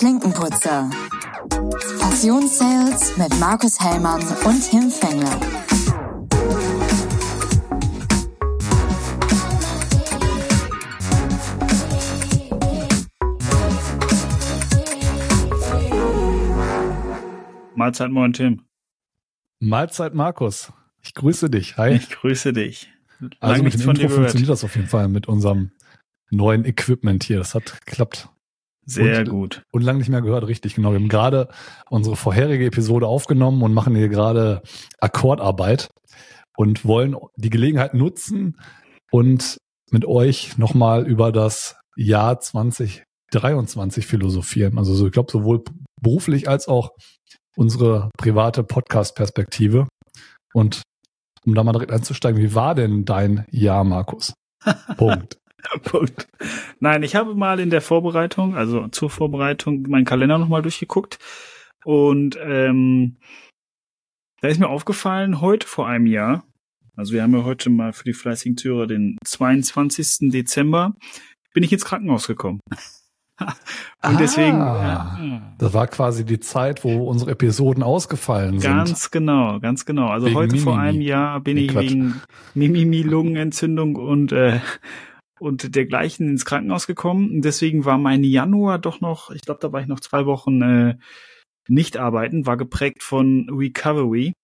Klinkenputzer. 0.00 0.88
Passionssales 2.00 3.18
mit 3.18 3.38
Markus 3.38 3.78
Hellmann 3.78 4.22
und 4.46 4.70
Tim 4.70 4.90
Fengler. 4.90 5.38
Mahlzeit, 17.74 18.10
moin 18.10 18.32
Tim. 18.32 18.62
Mahlzeit, 19.58 20.14
Markus. 20.14 20.72
Ich 21.02 21.12
grüße 21.12 21.50
dich. 21.50 21.76
Hi. 21.76 21.96
Ich 21.96 22.08
grüße 22.08 22.54
dich. 22.54 22.88
Lang 23.20 23.32
also 23.40 23.62
mit 23.62 23.74
dem 23.74 23.90
Intro 23.90 24.08
funktioniert 24.08 24.48
das 24.48 24.64
auf 24.64 24.76
jeden 24.76 24.88
Fall 24.88 25.08
mit 25.08 25.28
unserem 25.28 25.72
neuen 26.30 26.64
Equipment 26.64 27.22
hier. 27.22 27.36
Das 27.36 27.54
hat 27.54 27.84
geklappt. 27.84 28.30
Sehr 28.90 29.20
und, 29.20 29.28
gut. 29.28 29.62
Und 29.72 29.82
lange 29.82 29.98
nicht 29.98 30.08
mehr 30.08 30.22
gehört, 30.22 30.46
richtig, 30.46 30.74
genau. 30.74 30.90
Wir 30.90 30.98
haben 30.98 31.08
gerade 31.08 31.48
unsere 31.88 32.16
vorherige 32.16 32.66
Episode 32.66 33.06
aufgenommen 33.06 33.62
und 33.62 33.72
machen 33.72 33.94
hier 33.94 34.08
gerade 34.08 34.62
Akkordarbeit 35.00 35.88
und 36.56 36.84
wollen 36.84 37.16
die 37.36 37.50
Gelegenheit 37.50 37.94
nutzen 37.94 38.56
und 39.10 39.58
mit 39.90 40.04
euch 40.04 40.58
nochmal 40.58 41.06
über 41.06 41.32
das 41.32 41.76
Jahr 41.96 42.40
2023 42.40 44.06
philosophieren. 44.06 44.78
Also 44.78 44.94
so, 44.94 45.06
ich 45.06 45.12
glaube, 45.12 45.30
sowohl 45.30 45.62
beruflich 46.00 46.48
als 46.48 46.68
auch 46.68 46.90
unsere 47.56 48.10
private 48.16 48.62
Podcast-Perspektive. 48.62 49.88
Und 50.52 50.82
um 51.46 51.54
da 51.54 51.62
mal 51.62 51.72
direkt 51.72 51.92
einzusteigen, 51.92 52.40
wie 52.40 52.54
war 52.54 52.74
denn 52.74 53.04
dein 53.04 53.46
Jahr, 53.50 53.84
Markus? 53.84 54.34
Punkt. 54.96 55.38
Punkt. 55.82 56.28
Nein, 56.80 57.02
ich 57.02 57.16
habe 57.16 57.34
mal 57.34 57.60
in 57.60 57.70
der 57.70 57.80
Vorbereitung, 57.80 58.56
also 58.56 58.88
zur 58.88 59.10
Vorbereitung, 59.10 59.82
meinen 59.88 60.04
Kalender 60.04 60.38
nochmal 60.38 60.62
durchgeguckt. 60.62 61.18
Und 61.84 62.38
ähm, 62.42 63.16
da 64.40 64.48
ist 64.48 64.60
mir 64.60 64.68
aufgefallen, 64.68 65.40
heute 65.40 65.66
vor 65.66 65.86
einem 65.88 66.06
Jahr, 66.06 66.44
also 66.96 67.12
wir 67.12 67.22
haben 67.22 67.34
ja 67.34 67.44
heute 67.44 67.70
mal 67.70 67.92
für 67.92 68.04
die 68.04 68.12
fleißigen 68.12 68.56
Zuhörer 68.56 68.86
den 68.86 69.16
22. 69.24 70.30
Dezember, 70.30 70.94
bin 71.52 71.62
ich 71.62 71.72
ins 71.72 71.84
Krankenhaus 71.84 72.26
gekommen. 72.26 72.60
Und 73.40 73.46
ah, 74.00 74.16
deswegen. 74.18 74.58
Ja, 74.58 75.54
das 75.58 75.72
war 75.72 75.86
quasi 75.86 76.26
die 76.26 76.40
Zeit, 76.40 76.84
wo 76.84 77.08
unsere 77.08 77.30
Episoden 77.30 77.82
ausgefallen 77.82 78.60
ganz 78.60 78.62
sind. 78.62 78.76
Ganz 78.76 79.10
genau, 79.10 79.60
ganz 79.60 79.86
genau. 79.86 80.08
Also 80.08 80.26
wegen 80.26 80.36
heute 80.36 80.52
Mimimi. 80.52 80.64
vor 80.64 80.78
einem 80.78 81.00
Jahr 81.00 81.40
bin 81.40 81.56
ich 81.56 81.68
Quatsch. 81.68 81.90
wegen 81.90 82.20
Mimimi-Lungenentzündung 82.54 83.96
und 83.96 84.32
äh, 84.32 84.60
und 85.40 85.74
dergleichen 85.74 86.28
ins 86.28 86.44
Krankenhaus 86.44 86.86
gekommen. 86.86 87.30
Und 87.30 87.42
deswegen 87.42 87.84
war 87.84 87.98
mein 87.98 88.22
Januar 88.24 88.78
doch 88.78 89.00
noch, 89.00 89.30
ich 89.30 89.42
glaube, 89.42 89.60
da 89.60 89.72
war 89.72 89.80
ich 89.80 89.88
noch 89.88 90.00
zwei 90.00 90.26
Wochen 90.26 90.62
äh, 90.62 90.96
nicht 91.68 91.96
arbeiten, 91.96 92.46
war 92.46 92.56
geprägt 92.56 93.02
von 93.02 93.48
Recovery. 93.50 94.34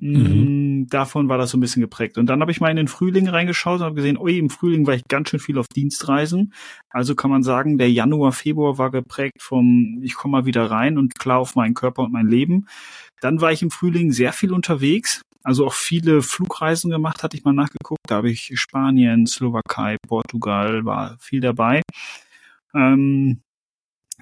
Mhm. 0.00 0.82
Mm, 0.82 0.86
davon 0.86 1.28
war 1.28 1.38
das 1.38 1.50
so 1.50 1.58
ein 1.58 1.60
bisschen 1.60 1.82
geprägt. 1.82 2.18
Und 2.18 2.26
dann 2.26 2.40
habe 2.40 2.52
ich 2.52 2.60
mal 2.60 2.70
in 2.70 2.76
den 2.76 2.88
Frühling 2.88 3.28
reingeschaut 3.28 3.80
und 3.80 3.86
habe 3.86 3.96
gesehen, 3.96 4.18
ui, 4.18 4.38
im 4.38 4.50
Frühling 4.50 4.86
war 4.86 4.94
ich 4.94 5.04
ganz 5.08 5.30
schön 5.30 5.40
viel 5.40 5.58
auf 5.58 5.66
Dienstreisen. 5.68 6.52
Also 6.90 7.14
kann 7.14 7.30
man 7.30 7.42
sagen, 7.42 7.78
der 7.78 7.90
Januar, 7.90 8.32
Februar 8.32 8.78
war 8.78 8.90
geprägt 8.90 9.42
vom, 9.42 10.00
ich 10.02 10.14
komme 10.14 10.32
mal 10.32 10.46
wieder 10.46 10.70
rein 10.70 10.98
und 10.98 11.18
klar 11.18 11.38
auf 11.38 11.56
meinen 11.56 11.74
Körper 11.74 12.02
und 12.02 12.12
mein 12.12 12.28
Leben. 12.28 12.66
Dann 13.20 13.40
war 13.40 13.50
ich 13.50 13.62
im 13.62 13.70
Frühling 13.70 14.12
sehr 14.12 14.32
viel 14.32 14.52
unterwegs, 14.52 15.22
also 15.42 15.66
auch 15.66 15.72
viele 15.72 16.22
Flugreisen 16.22 16.90
gemacht, 16.90 17.22
hatte 17.22 17.36
ich 17.36 17.44
mal 17.44 17.52
nachgeguckt. 17.52 18.00
Da 18.06 18.16
habe 18.16 18.30
ich 18.30 18.52
Spanien, 18.54 19.26
Slowakei, 19.26 19.96
Portugal, 20.06 20.84
war 20.84 21.16
viel 21.20 21.40
dabei. 21.40 21.82
Ähm, 22.74 23.40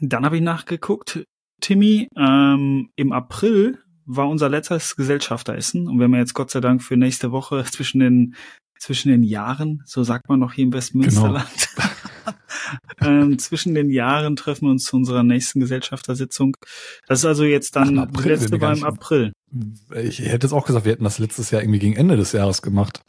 dann 0.00 0.24
habe 0.24 0.36
ich 0.36 0.42
nachgeguckt, 0.42 1.24
Timmy, 1.60 2.08
ähm, 2.16 2.90
im 2.96 3.12
April 3.12 3.82
war 4.04 4.28
unser 4.28 4.48
letztes 4.48 4.94
Gesellschafteressen 4.94 5.88
und 5.88 5.98
wenn 5.98 6.10
wir 6.10 6.18
jetzt 6.18 6.34
Gott 6.34 6.50
sei 6.50 6.60
Dank 6.60 6.82
für 6.82 6.96
nächste 6.96 7.32
Woche 7.32 7.64
zwischen 7.70 8.00
den 8.00 8.34
zwischen 8.78 9.08
den 9.08 9.22
Jahren, 9.22 9.82
so 9.86 10.02
sagt 10.02 10.28
man 10.28 10.38
noch 10.38 10.52
hier 10.52 10.64
im 10.64 10.72
Westmünsterland, 10.72 11.68
genau. 11.74 11.88
ähm, 13.00 13.38
zwischen 13.38 13.74
den 13.74 13.90
Jahren 13.90 14.36
treffen 14.36 14.66
wir 14.66 14.70
uns 14.70 14.84
zu 14.84 14.96
unserer 14.96 15.22
nächsten 15.22 15.60
Gesellschaftersitzung. 15.60 16.56
Das 17.06 17.20
ist 17.20 17.24
also 17.24 17.44
jetzt 17.44 17.76
dann 17.76 17.98
Ach, 17.98 18.04
April, 18.04 18.32
letzte 18.32 18.60
war 18.60 18.76
im 18.76 18.84
April. 18.84 19.32
Ich 19.94 20.20
hätte 20.20 20.46
es 20.46 20.52
auch 20.52 20.66
gesagt, 20.66 20.84
wir 20.84 20.92
hätten 20.92 21.04
das 21.04 21.18
letztes 21.18 21.50
Jahr 21.50 21.62
irgendwie 21.62 21.78
gegen 21.78 21.96
Ende 21.96 22.16
des 22.16 22.32
Jahres 22.32 22.62
gemacht. 22.62 23.00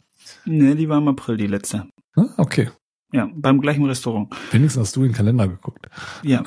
Nee, 0.44 0.74
die 0.74 0.88
war 0.88 0.98
im 0.98 1.08
April, 1.08 1.36
die 1.36 1.46
letzte. 1.46 1.86
Ah, 2.16 2.28
okay. 2.36 2.70
Ja, 3.12 3.30
beim 3.34 3.60
gleichen 3.60 3.84
Restaurant. 3.86 4.34
Wenigstens 4.50 4.82
hast 4.82 4.96
du 4.96 5.02
in 5.02 5.10
den 5.10 5.14
Kalender 5.14 5.48
geguckt. 5.48 5.88
Ja. 6.22 6.44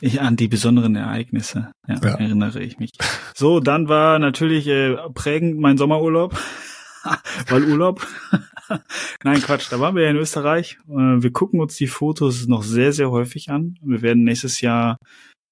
Ich 0.00 0.20
an 0.20 0.36
die 0.36 0.48
besonderen 0.48 0.94
Ereignisse 0.94 1.72
ja, 1.88 1.94
ja. 2.02 2.14
erinnere 2.16 2.62
ich 2.62 2.78
mich. 2.78 2.92
So, 3.34 3.60
dann 3.60 3.88
war 3.88 4.18
natürlich 4.18 4.66
äh, 4.68 4.96
prägend 5.14 5.58
mein 5.58 5.78
Sommerurlaub. 5.78 6.38
Weil 7.48 7.64
Urlaub. 7.64 8.06
Nein, 9.24 9.40
Quatsch, 9.40 9.70
da 9.70 9.80
waren 9.80 9.94
wir 9.94 10.04
ja 10.04 10.10
in 10.10 10.16
Österreich. 10.16 10.78
Äh, 10.88 11.22
wir 11.22 11.32
gucken 11.32 11.60
uns 11.60 11.76
die 11.76 11.86
Fotos 11.86 12.46
noch 12.46 12.62
sehr, 12.62 12.92
sehr 12.92 13.10
häufig 13.10 13.50
an. 13.50 13.76
Wir 13.82 14.02
werden 14.02 14.24
nächstes 14.24 14.60
Jahr 14.60 14.98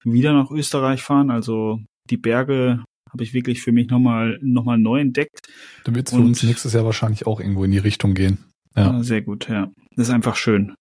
wieder 0.05 0.33
nach 0.33 0.51
Österreich 0.51 1.03
fahren. 1.03 1.31
Also 1.31 1.81
die 2.11 2.17
Berge 2.17 2.85
habe 3.11 3.23
ich 3.23 3.33
wirklich 3.33 3.63
für 3.63 3.73
mich 3.73 3.89
nochmal 3.89 4.39
noch 4.43 4.65
mal 4.65 4.79
neu 4.79 5.01
entdeckt. 5.01 5.41
Dann 5.85 5.95
wird 5.95 6.09
es 6.09 6.15
für 6.15 6.21
uns 6.21 6.43
nächstes 6.43 6.73
Jahr 6.73 6.85
wahrscheinlich 6.85 7.27
auch 7.27 7.41
irgendwo 7.41 7.65
in 7.65 7.71
die 7.71 7.79
Richtung 7.79 8.15
gehen. 8.15 8.39
Ja. 8.77 9.03
Sehr 9.03 9.23
gut, 9.23 9.49
ja. 9.49 9.71
Das 9.97 10.09
ist 10.09 10.15
einfach 10.15 10.37
schön. 10.37 10.75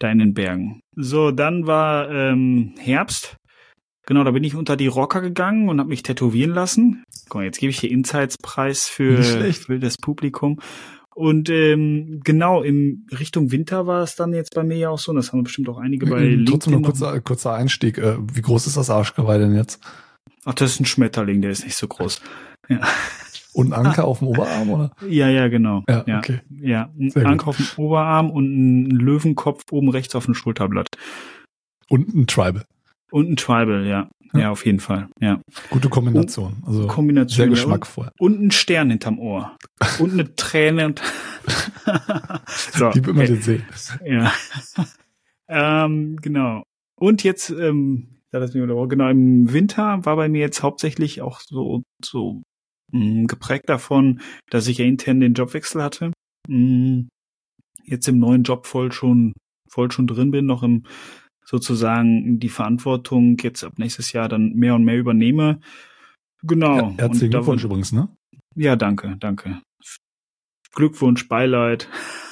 Da 0.00 0.10
in 0.10 0.18
den 0.18 0.34
Bergen. 0.34 0.80
So, 0.96 1.30
dann 1.30 1.66
war 1.66 2.10
ähm, 2.10 2.74
Herbst. 2.78 3.36
Genau, 4.10 4.24
da 4.24 4.32
bin 4.32 4.42
ich 4.42 4.56
unter 4.56 4.76
die 4.76 4.88
Rocker 4.88 5.20
gegangen 5.20 5.68
und 5.68 5.78
habe 5.78 5.88
mich 5.88 6.02
tätowieren 6.02 6.50
lassen. 6.50 7.04
Guck 7.28 7.36
mal, 7.36 7.44
jetzt 7.44 7.60
gebe 7.60 7.70
ich 7.70 7.78
hier 7.78 7.92
Insights-Preis 7.92 8.88
für, 8.88 9.22
für 9.22 9.78
das 9.78 9.98
Publikum. 9.98 10.58
Und 11.14 11.48
ähm, 11.48 12.20
genau, 12.24 12.60
in 12.60 13.06
Richtung 13.16 13.52
Winter 13.52 13.86
war 13.86 14.02
es 14.02 14.16
dann 14.16 14.32
jetzt 14.32 14.52
bei 14.56 14.64
mir 14.64 14.78
ja 14.78 14.90
auch 14.90 14.98
so, 14.98 15.12
und 15.12 15.16
das 15.16 15.32
haben 15.32 15.44
bestimmt 15.44 15.68
auch 15.68 15.78
einige 15.78 16.06
bei 16.06 16.22
LinkedIn. 16.22 16.46
Trotzdem 16.46 16.72
noch 16.72 16.80
ein 16.80 16.82
kurzer, 16.82 17.20
kurzer 17.20 17.54
Einstieg. 17.54 17.98
Äh, 17.98 18.16
wie 18.34 18.42
groß 18.42 18.66
ist 18.66 18.76
das 18.76 18.90
Arschgeweih 18.90 19.38
denn 19.38 19.54
jetzt? 19.54 19.78
Ach, 20.44 20.54
das 20.54 20.72
ist 20.72 20.80
ein 20.80 20.86
Schmetterling, 20.86 21.40
der 21.40 21.52
ist 21.52 21.62
nicht 21.62 21.76
so 21.76 21.86
groß. 21.86 22.20
Ja. 22.68 22.80
Und 23.52 23.72
ein 23.72 23.86
Anker 23.86 24.06
auf 24.06 24.18
dem 24.18 24.26
Oberarm, 24.26 24.70
oder? 24.70 24.90
Ja, 25.08 25.28
ja, 25.28 25.46
genau. 25.46 25.84
Ja, 25.88 26.02
ja. 26.08 26.18
okay. 26.18 26.40
Ja, 26.60 26.90
ein 26.98 27.10
Sehr 27.10 27.26
Anker 27.26 27.44
gut. 27.44 27.48
auf 27.48 27.56
dem 27.58 27.84
Oberarm 27.84 28.32
und 28.32 28.46
ein 28.46 28.90
Löwenkopf 28.90 29.70
oben 29.70 29.88
rechts 29.88 30.16
auf 30.16 30.24
dem 30.24 30.34
Schulterblatt. 30.34 30.88
Und 31.88 32.12
ein 32.12 32.26
Tribal. 32.26 32.64
Und 33.10 33.30
ein 33.30 33.36
Tribal, 33.36 33.86
ja. 33.86 34.08
Ja, 34.32 34.40
ja 34.40 34.50
auf 34.50 34.64
jeden 34.64 34.80
Fall, 34.80 35.08
ja. 35.20 35.40
Gute 35.70 35.88
Kombination. 35.88 36.62
Also 36.64 36.86
Kombination. 36.86 37.36
Sehr 37.36 37.48
geschmackvoll. 37.48 38.10
Und, 38.18 38.40
ein 38.40 38.50
Stern 38.50 38.90
hinterm 38.90 39.18
Ohr. 39.18 39.56
Und 39.98 40.12
eine 40.12 40.34
Träne. 40.36 40.86
Und 40.86 41.02
so, 42.46 42.90
Die 42.90 43.04
will 43.04 43.14
man 43.14 43.26
jetzt 43.26 43.44
sehen. 43.44 43.64
Ja. 44.04 44.32
ähm, 45.48 46.16
genau. 46.22 46.62
Und 46.96 47.24
jetzt, 47.24 47.50
ähm, 47.50 48.20
genau, 48.30 49.08
im 49.08 49.52
Winter 49.52 50.04
war 50.04 50.16
bei 50.16 50.28
mir 50.28 50.40
jetzt 50.40 50.62
hauptsächlich 50.62 51.22
auch 51.22 51.40
so, 51.40 51.82
so 52.04 52.42
mh, 52.92 53.22
mm, 53.22 53.26
geprägt 53.26 53.68
davon, 53.68 54.20
dass 54.50 54.68
ich 54.68 54.78
ja 54.78 54.84
intern 54.84 55.20
den 55.20 55.34
Jobwechsel 55.34 55.82
hatte. 55.82 56.12
Mh, 56.46 56.56
mm, 56.56 57.08
jetzt 57.84 58.06
im 58.06 58.18
neuen 58.18 58.44
Job 58.44 58.66
voll 58.66 58.92
schon, 58.92 59.32
voll 59.68 59.90
schon 59.90 60.06
drin 60.06 60.30
bin, 60.30 60.46
noch 60.46 60.62
im 60.62 60.84
sozusagen 61.50 62.38
die 62.38 62.48
Verantwortung 62.48 63.36
jetzt 63.42 63.64
ab 63.64 63.72
nächstes 63.76 64.12
Jahr 64.12 64.28
dann 64.28 64.52
mehr 64.52 64.76
und 64.76 64.84
mehr 64.84 64.96
übernehme. 64.96 65.60
Genau. 66.44 66.76
Ja, 66.76 66.92
herzlichen 66.96 67.30
Glückwunsch 67.30 67.64
übrigens, 67.64 67.90
ne? 67.90 68.08
Ja, 68.54 68.76
danke, 68.76 69.16
danke. 69.18 69.60
Glückwunsch, 70.72 71.26
Beileid. 71.26 71.88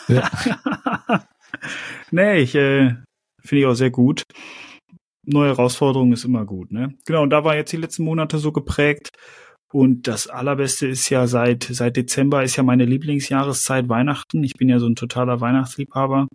Ja. 0.06 0.30
nee, 2.12 2.38
ich 2.38 2.54
äh, 2.54 2.94
finde 3.40 3.60
ich 3.60 3.66
auch 3.66 3.74
sehr 3.74 3.90
gut. 3.90 4.22
Neue 5.26 5.48
Herausforderungen 5.48 6.12
ist 6.12 6.24
immer 6.24 6.46
gut, 6.46 6.70
ne? 6.70 6.94
Genau, 7.04 7.24
und 7.24 7.30
da 7.30 7.42
war 7.42 7.56
jetzt 7.56 7.72
die 7.72 7.76
letzten 7.76 8.04
Monate 8.04 8.38
so 8.38 8.52
geprägt. 8.52 9.10
Und 9.72 10.06
das 10.06 10.28
Allerbeste 10.28 10.86
ist 10.86 11.10
ja 11.10 11.26
seit, 11.26 11.64
seit 11.64 11.96
Dezember 11.96 12.44
ist 12.44 12.56
ja 12.56 12.62
meine 12.62 12.84
Lieblingsjahreszeit 12.84 13.88
Weihnachten. 13.88 14.44
Ich 14.44 14.54
bin 14.54 14.68
ja 14.68 14.78
so 14.78 14.86
ein 14.86 14.94
totaler 14.94 15.40
Weihnachtsliebhaber. 15.40 16.28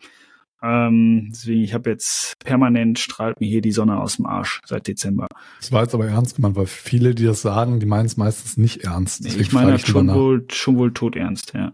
Ähm, 0.64 1.30
deswegen, 1.32 1.62
ich 1.62 1.74
habe 1.74 1.90
jetzt 1.90 2.36
permanent 2.40 2.98
strahlt 2.98 3.42
mir 3.42 3.48
hier 3.48 3.62
die 3.62 3.74
Sonne 3.74 4.00
aus 4.00 4.16
dem 4.16 4.26
Arsch 4.26 4.62
seit 4.66 4.88
Dezember. 4.88 5.28
Das 5.60 5.72
war 5.74 5.84
jetzt 5.84 5.94
aber 5.94 6.08
ernst 6.08 6.38
gemeint, 6.38 6.56
weil 6.56 6.68
viele, 6.68 7.14
die 7.14 7.26
das 7.26 7.42
sagen, 7.42 7.82
die 7.82 7.86
meinen 7.86 8.06
es 8.06 8.16
meistens 8.16 8.56
nicht 8.56 8.86
ernst. 8.86 9.26
Deswegen 9.26 9.42
ich 9.42 9.52
meine 9.52 9.76
ich 9.76 9.86
schon 9.86 10.08
wohl, 10.08 10.46
schon 10.50 10.78
wohl 10.78 10.94
tot 10.94 11.18
ernst, 11.18 11.54
ja. 11.54 11.74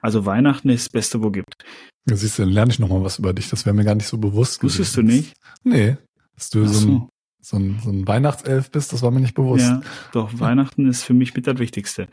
Also 0.00 0.26
Weihnachten 0.26 0.68
ist 0.68 0.86
das 0.86 0.92
Beste, 0.92 1.22
wo 1.22 1.30
gibt. 1.30 1.54
Ja, 2.08 2.16
siehst 2.16 2.38
du, 2.38 2.42
dann 2.42 2.52
lerne 2.52 2.72
ich 2.72 2.78
nochmal 2.78 3.02
was 3.02 3.18
über 3.18 3.32
dich. 3.32 3.48
Das 3.48 3.64
wäre 3.64 3.74
mir 3.74 3.84
gar 3.84 3.94
nicht 3.94 4.06
so 4.06 4.18
bewusst. 4.18 4.62
Wusstest 4.62 4.96
gewesen. 4.96 5.08
du 5.08 5.14
nicht? 5.14 5.32
Nee. 5.62 5.96
Dass 6.34 6.50
du 6.50 6.66
so 6.66 6.88
ein 6.88 7.08
so 7.44 7.58
ein, 7.58 7.78
so 7.84 7.90
ein 7.90 8.08
Weihnachtself 8.08 8.70
bist, 8.70 8.94
das 8.94 9.02
war 9.02 9.10
mir 9.10 9.20
nicht 9.20 9.34
bewusst. 9.34 9.68
Ja, 9.68 9.82
doch, 10.12 10.40
Weihnachten 10.40 10.88
ist 10.88 11.04
für 11.04 11.12
mich 11.12 11.34
mit 11.34 11.46
das 11.46 11.58
Wichtigste. 11.58 12.08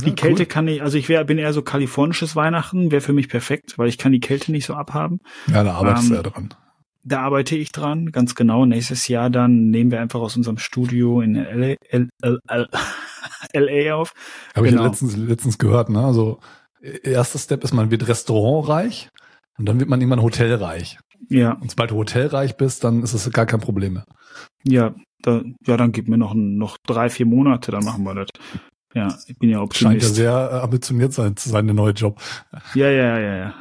Die 0.00 0.10
ja, 0.10 0.14
Kälte 0.14 0.42
cool. 0.42 0.46
kann 0.46 0.68
ich, 0.68 0.80
also 0.80 0.96
ich 0.96 1.08
wär, 1.08 1.24
bin 1.24 1.38
eher 1.38 1.52
so 1.52 1.62
kalifornisches 1.62 2.36
Weihnachten, 2.36 2.92
wäre 2.92 3.00
für 3.00 3.12
mich 3.12 3.28
perfekt, 3.28 3.78
weil 3.78 3.88
ich 3.88 3.98
kann 3.98 4.12
die 4.12 4.20
Kälte 4.20 4.52
nicht 4.52 4.64
so 4.64 4.74
abhaben. 4.74 5.18
Ja, 5.48 5.64
da 5.64 5.74
arbeitest 5.74 6.04
ähm, 6.04 6.10
du 6.10 6.14
ja 6.14 6.22
dran. 6.22 6.54
da 7.02 7.20
arbeite 7.20 7.56
ich 7.56 7.72
dran, 7.72 8.12
ganz 8.12 8.36
genau. 8.36 8.64
Nächstes 8.64 9.08
Jahr 9.08 9.28
dann 9.28 9.70
nehmen 9.70 9.90
wir 9.90 10.00
einfach 10.00 10.20
aus 10.20 10.36
unserem 10.36 10.58
Studio 10.58 11.20
in 11.20 11.34
LA, 11.34 11.74
LA, 12.22 12.66
LA 13.52 13.94
auf. 13.94 14.12
Habe 14.54 14.68
genau. 14.68 14.82
ich 14.82 14.88
letztens, 14.88 15.16
letztens 15.16 15.58
gehört, 15.58 15.90
ne? 15.90 15.98
Also 15.98 16.38
erster 16.80 17.40
Step 17.40 17.64
ist, 17.64 17.72
man 17.72 17.90
wird 17.90 18.06
restaurantreich 18.06 19.08
und 19.58 19.66
dann 19.66 19.80
wird 19.80 19.88
man 19.88 20.00
irgendwann 20.00 20.22
hotelreich. 20.22 20.98
Ja. 21.28 21.52
Und 21.54 21.70
sobald 21.70 21.90
du 21.90 21.96
hotelreich 21.96 22.56
bist, 22.56 22.84
dann 22.84 23.02
ist 23.02 23.14
es 23.14 23.28
gar 23.32 23.46
kein 23.46 23.60
Problem 23.60 23.94
mehr. 23.94 24.06
Ja, 24.68 24.94
da, 25.22 25.42
ja, 25.66 25.76
dann 25.76 25.92
gib 25.92 26.08
mir 26.08 26.18
noch, 26.18 26.34
noch 26.34 26.76
drei, 26.86 27.08
vier 27.10 27.26
Monate, 27.26 27.70
dann 27.70 27.84
machen 27.84 28.04
wir 28.04 28.14
das. 28.14 28.28
Ja, 28.94 29.16
ich 29.26 29.38
bin 29.38 29.50
ja 29.50 29.60
Optimist. 29.60 29.82
Scheint 29.82 30.02
ja 30.02 30.08
sehr 30.08 30.50
äh, 30.52 30.58
ambitioniert 30.60 31.12
sein 31.12 31.36
zu 31.36 31.50
sein, 31.50 31.66
der 31.66 31.74
neue 31.74 31.92
Job. 31.92 32.20
Ja, 32.74 32.88
ja, 32.90 33.18
ja, 33.18 33.36
ja. 33.36 33.54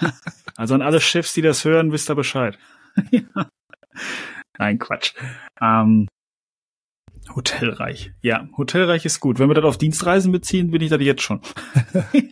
Also 0.58 0.74
an 0.74 0.80
alle 0.80 1.02
Chefs, 1.02 1.34
die 1.34 1.42
das 1.42 1.66
hören, 1.66 1.92
wisst 1.92 2.10
ihr 2.10 2.14
Bescheid. 2.14 2.58
Nein, 4.58 4.78
Quatsch. 4.78 5.12
Ähm, 5.60 6.08
Hotelreich. 7.34 8.12
Ja, 8.22 8.48
Hotelreich 8.56 9.04
ist 9.04 9.20
gut. 9.20 9.38
Wenn 9.38 9.48
wir 9.48 9.54
das 9.54 9.64
auf 9.64 9.76
Dienstreisen 9.76 10.32
beziehen, 10.32 10.70
bin 10.70 10.80
ich 10.80 10.88
das 10.88 11.02
jetzt 11.02 11.20
schon. 11.20 11.40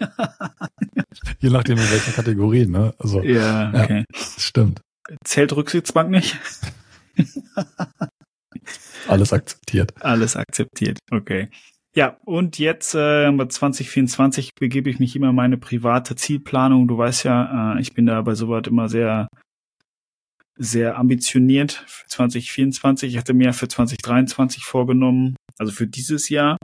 Je 1.38 1.50
nachdem 1.50 1.76
in 1.76 1.90
welcher 1.90 2.12
Kategorie, 2.12 2.66
ne? 2.66 2.94
Also, 2.98 3.20
ja, 3.22 3.68
okay. 3.74 4.04
Ja, 4.10 4.20
stimmt. 4.38 4.80
Zählt 5.22 5.54
Rücksitzbank 5.54 6.08
nicht? 6.10 6.38
Alles 9.08 9.32
akzeptiert. 9.32 9.92
Alles 10.00 10.36
akzeptiert, 10.36 10.98
okay. 11.10 11.48
Ja, 11.96 12.18
und 12.24 12.58
jetzt 12.58 12.94
äh, 12.94 13.30
2024 13.30 14.54
begebe 14.58 14.90
ich 14.90 14.98
mich 14.98 15.14
immer 15.14 15.30
in 15.30 15.36
meine 15.36 15.58
private 15.58 16.16
Zielplanung. 16.16 16.88
Du 16.88 16.98
weißt 16.98 17.24
ja, 17.24 17.76
äh, 17.76 17.80
ich 17.80 17.94
bin 17.94 18.06
da 18.06 18.20
bei 18.22 18.34
sowas 18.34 18.64
immer 18.66 18.88
sehr 18.88 19.28
sehr 20.56 20.98
ambitioniert 20.98 21.84
für 21.86 22.06
2024. 22.08 23.12
Ich 23.12 23.18
hatte 23.18 23.34
mir 23.34 23.52
für 23.52 23.68
2023 23.68 24.64
vorgenommen, 24.64 25.36
also 25.58 25.72
für 25.72 25.86
dieses 25.86 26.28
Jahr, 26.28 26.56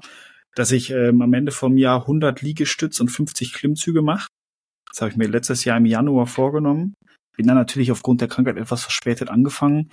dass 0.55 0.73
ich 0.73 0.91
ähm, 0.91 1.23
am 1.23 1.32
Ende 1.32 1.52
vom 1.52 1.76
Jahr 1.76 2.02
100 2.02 2.43
Liegestütz 2.43 3.00
und 3.00 3.08
50 3.08 3.52
Klimmzüge 3.52 4.02
mache. 4.02 4.29
Das 4.88 5.00
habe 5.00 5.11
ich 5.11 5.17
mir 5.17 5.29
letztes 5.29 5.64
Jahr 5.64 5.76
im 5.76 5.87
Januar 5.87 6.26
vorgenommen. 6.26 6.94
Bin 7.37 7.47
dann 7.47 7.56
natürlich 7.56 7.93
aufgrund 7.93 8.20
der 8.20 8.29
Krankheit 8.29 8.56
etwas 8.56 8.82
verspätet 8.82 9.29
angefangen, 9.29 9.91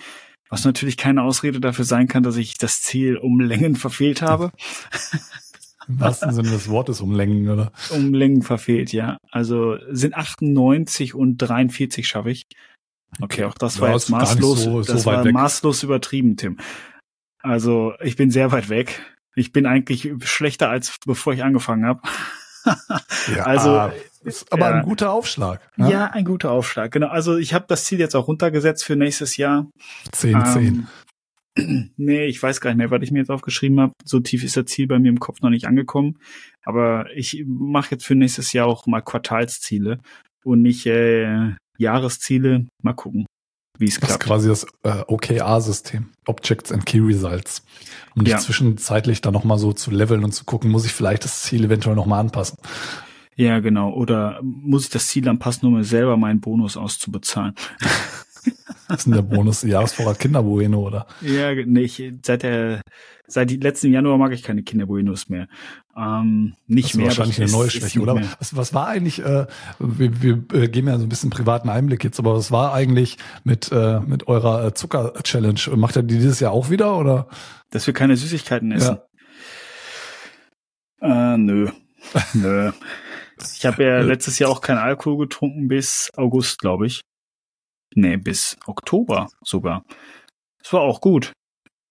was 0.49 0.65
natürlich 0.65 0.97
keine 0.97 1.23
Ausrede 1.23 1.59
dafür 1.59 1.85
sein 1.85 2.07
kann, 2.07 2.23
dass 2.23 2.37
ich 2.37 2.57
das 2.57 2.81
Ziel 2.81 3.17
um 3.17 3.39
Längen 3.39 3.75
verfehlt 3.75 4.21
habe. 4.21 4.51
Im 5.87 6.01
wahrsten 6.01 6.33
Sinne 6.33 6.49
des 6.49 6.67
Wortes 6.67 6.99
um 6.99 7.13
Längen, 7.13 7.49
oder? 7.49 7.71
Um 7.91 8.13
Längen 8.13 8.41
verfehlt, 8.41 8.91
ja. 8.91 9.17
Also 9.31 9.77
sind 9.89 10.15
98 10.15 11.13
und 11.13 11.37
43 11.37 12.05
schaffe 12.05 12.31
ich. 12.31 12.45
Okay, 13.21 13.45
auch 13.45 13.53
das 13.53 13.79
war 13.79 13.89
ja, 13.89 13.93
jetzt 13.95 14.09
maßlos, 14.09 14.63
so, 14.63 14.81
das 14.81 15.05
war 15.05 15.23
weg. 15.23 15.33
maßlos 15.33 15.83
übertrieben, 15.83 16.35
Tim. 16.35 16.57
Also 17.41 17.93
ich 18.01 18.17
bin 18.17 18.31
sehr 18.31 18.51
weit 18.51 18.67
weg. 18.67 19.01
Ich 19.35 19.53
bin 19.53 19.65
eigentlich 19.65 20.11
schlechter 20.23 20.69
als 20.69 20.97
bevor 21.05 21.33
ich 21.33 21.43
angefangen 21.43 21.85
habe. 21.85 22.01
ja, 23.33 23.43
also 23.45 23.89
ist 24.23 24.51
aber 24.51 24.69
ja, 24.69 24.75
ein 24.75 24.83
guter 24.83 25.11
Aufschlag. 25.11 25.61
Ne? 25.77 25.91
Ja, 25.91 26.05
ein 26.05 26.25
guter 26.25 26.51
Aufschlag. 26.51 26.91
Genau. 26.91 27.07
Also 27.07 27.37
ich 27.37 27.53
habe 27.53 27.65
das 27.67 27.85
Ziel 27.85 27.99
jetzt 27.99 28.15
auch 28.15 28.27
runtergesetzt 28.27 28.83
für 28.83 28.95
nächstes 28.95 29.37
Jahr. 29.37 29.67
10, 30.11 30.35
ähm, 30.35 30.45
10. 30.45 30.87
Nee, 31.97 32.25
ich 32.25 32.41
weiß 32.41 32.61
gar 32.61 32.69
nicht 32.69 32.77
mehr, 32.77 32.91
was 32.91 33.01
ich 33.01 33.11
mir 33.11 33.17
jetzt 33.17 33.31
aufgeschrieben 33.31 33.79
habe. 33.79 33.93
So 34.05 34.19
tief 34.19 34.43
ist 34.43 34.55
das 34.57 34.65
Ziel 34.65 34.85
bei 34.85 34.99
mir 34.99 35.09
im 35.09 35.19
Kopf 35.19 35.41
noch 35.41 35.49
nicht 35.49 35.65
angekommen. 35.65 36.19
Aber 36.63 37.07
ich 37.15 37.43
mache 37.47 37.91
jetzt 37.91 38.05
für 38.05 38.13
nächstes 38.13 38.53
Jahr 38.53 38.67
auch 38.67 38.85
mal 38.85 39.01
Quartalsziele 39.01 39.97
und 40.43 40.61
nicht 40.61 40.85
äh, 40.85 41.55
Jahresziele. 41.79 42.67
Mal 42.83 42.93
gucken, 42.93 43.25
wie 43.79 43.85
es 43.85 43.99
klappt. 43.99 44.11
Das 44.11 44.17
ist 44.17 44.23
quasi 44.23 44.47
das 44.49 44.67
äh, 44.83 45.03
OKR-System, 45.07 46.11
Objects 46.27 46.71
and 46.71 46.85
Key 46.85 46.99
Results. 46.99 47.63
Um 48.15 48.23
dich 48.23 48.33
ja. 48.33 48.39
zwischenzeitlich 48.39 49.21
dann 49.21 49.33
nochmal 49.33 49.57
so 49.57 49.73
zu 49.73 49.91
leveln 49.91 50.23
und 50.23 50.33
zu 50.33 50.45
gucken, 50.45 50.71
muss 50.71 50.85
ich 50.85 50.93
vielleicht 50.93 51.23
das 51.23 51.41
Ziel 51.43 51.65
eventuell 51.65 51.95
nochmal 51.95 52.19
anpassen. 52.19 52.57
Ja, 53.37 53.59
genau. 53.59 53.93
Oder 53.93 54.39
muss 54.41 54.85
ich 54.85 54.89
das 54.89 55.07
Ziel 55.07 55.29
anpassen, 55.29 55.67
um 55.67 55.75
mir 55.75 55.83
selber 55.83 56.17
meinen 56.17 56.41
Bonus 56.41 56.75
auszubezahlen? 56.75 57.53
Was 58.87 58.97
ist 58.97 59.05
denn 59.05 59.13
der 59.13 59.21
Bonus? 59.21 59.61
Jahresvorrat 59.61 60.17
Kinderbueno, 60.17 60.79
oder? 60.79 61.05
Ja, 61.21 61.53
nicht. 61.53 62.01
Seit 62.25 62.41
der, 62.41 62.81
seit 63.27 63.51
letzten 63.51 63.93
Januar 63.93 64.17
mag 64.17 64.31
ich 64.31 64.41
keine 64.41 64.63
Kinderbuenos 64.63 65.29
mehr. 65.29 65.47
Ähm, 65.95 66.55
nicht 66.65 66.95
mehr. 66.95 67.05
Wahrscheinlich 67.05 67.39
eine 67.39 67.51
neue 67.51 67.69
Schwäche, 67.69 67.99
oder? 67.99 68.19
Was, 68.39 68.55
was 68.55 68.73
war 68.73 68.87
eigentlich, 68.87 69.19
äh, 69.23 69.45
wir, 69.77 70.23
wir 70.23 70.43
äh, 70.53 70.67
geben 70.67 70.87
ja 70.87 70.97
so 70.97 71.05
ein 71.05 71.09
bisschen 71.09 71.29
privaten 71.29 71.69
Einblick 71.69 72.03
jetzt, 72.03 72.17
aber 72.17 72.35
was 72.35 72.51
war 72.51 72.73
eigentlich 72.73 73.19
mit, 73.43 73.71
äh, 73.71 73.99
mit 73.99 74.27
eurer 74.27 74.65
äh, 74.65 74.73
Zucker-Challenge? 74.73 75.59
Macht 75.75 75.95
ihr 75.95 76.01
die 76.01 76.15
dieses 76.15 76.39
Jahr 76.39 76.53
auch 76.53 76.71
wieder, 76.71 76.97
oder? 76.97 77.27
Dass 77.69 77.85
wir 77.85 77.93
keine 77.93 78.17
Süßigkeiten 78.17 78.71
essen. 78.71 78.97
Ja. 81.01 81.33
Äh, 81.33 81.37
nö. 81.37 81.69
nö. 82.33 82.71
Ich 83.55 83.65
habe 83.65 83.83
ja 83.83 83.99
letztes 83.99 84.39
Jahr 84.39 84.49
auch 84.49 84.61
keinen 84.61 84.79
Alkohol 84.79 85.17
getrunken 85.17 85.67
bis 85.67 86.09
August, 86.15 86.59
glaube 86.59 86.87
ich. 86.87 87.01
Nee, 87.95 88.17
bis 88.17 88.57
Oktober 88.65 89.27
sogar. 89.43 89.83
Das 90.59 90.73
war 90.73 90.81
auch 90.81 91.01
gut. 91.01 91.33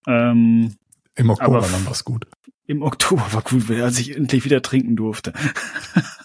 Ähm, 0.06 0.76
Im 1.14 1.30
Oktober 1.30 1.60
dann 1.60 1.84
war 1.84 1.92
es 1.92 2.04
gut. 2.04 2.26
Im 2.66 2.82
Oktober 2.82 3.26
war 3.32 3.42
gut, 3.42 3.70
als 3.70 3.98
ich 3.98 4.14
endlich 4.14 4.44
wieder 4.44 4.60
trinken 4.60 4.96
durfte. 4.96 5.32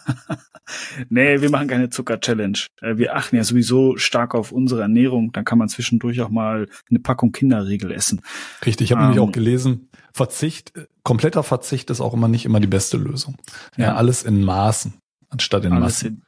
nee, 1.09 1.39
wir 1.39 1.49
machen 1.49 1.67
keine 1.67 1.89
Zucker-Challenge. 1.89 2.57
Äh, 2.81 2.97
wir 2.97 3.15
achten 3.15 3.35
ja 3.35 3.43
sowieso 3.43 3.97
stark 3.97 4.35
auf 4.35 4.51
unsere 4.51 4.81
Ernährung. 4.81 5.31
Dann 5.31 5.45
kann 5.45 5.59
man 5.59 5.69
zwischendurch 5.69 6.21
auch 6.21 6.29
mal 6.29 6.67
eine 6.89 6.99
Packung 6.99 7.31
Kinderriegel 7.31 7.91
essen. 7.91 8.21
Richtig, 8.65 8.85
ich 8.85 8.91
habe 8.91 9.01
um, 9.01 9.07
nämlich 9.07 9.21
auch 9.21 9.27
ähm, 9.27 9.33
gelesen, 9.33 9.89
Verzicht, 10.13 10.73
kompletter 11.03 11.43
Verzicht 11.43 11.89
ist 11.89 12.01
auch 12.01 12.13
immer 12.13 12.27
nicht 12.27 12.45
immer 12.45 12.59
die 12.59 12.67
beste 12.67 12.97
Lösung. 12.97 13.35
Ja, 13.77 13.85
ja 13.85 13.95
alles 13.95 14.23
in 14.23 14.43
Maßen 14.43 15.00
anstatt 15.31 15.65
in 15.65 15.73
alles 15.73 16.03
Massen. 16.03 16.23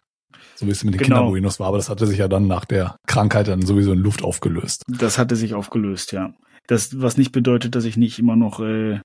So 0.56 0.68
wie 0.68 0.72
es 0.72 0.84
mit 0.84 0.94
den 0.94 1.00
genau. 1.00 1.18
Kinderbuenos 1.18 1.60
war, 1.60 1.68
aber 1.68 1.78
das 1.78 1.90
hatte 1.90 2.08
sich 2.08 2.20
ja 2.20 2.28
dann 2.28 2.48
nach 2.48 2.66
der 2.66 2.98
Krankheit 3.08 3.48
dann 3.48 3.64
sowieso 3.64 3.94
in 3.94 4.00
Luft 4.00 4.24
aufgelöst. 4.24 4.84
Das 4.88 5.18
hatte 5.18 5.36
sich 5.36 5.54
aufgelöst, 5.54 6.12
ja. 6.12 6.34
Das, 6.68 7.02
was 7.02 7.18
nicht 7.18 7.32
bedeutet, 7.32 7.76
dass 7.76 7.86
ich 7.86 7.98
nicht 7.98 8.20
immer 8.20 8.36
noch 8.36 8.60
äh, 8.60 9.00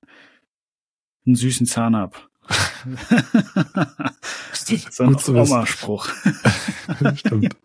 einen 1.27 1.35
süßen 1.35 1.67
Zahn 1.67 1.97
hab. 1.97 2.29
so 4.91 5.05
ein 5.05 5.17
Oma-Spruch. 5.17 6.09
Stimmt. 7.17 7.57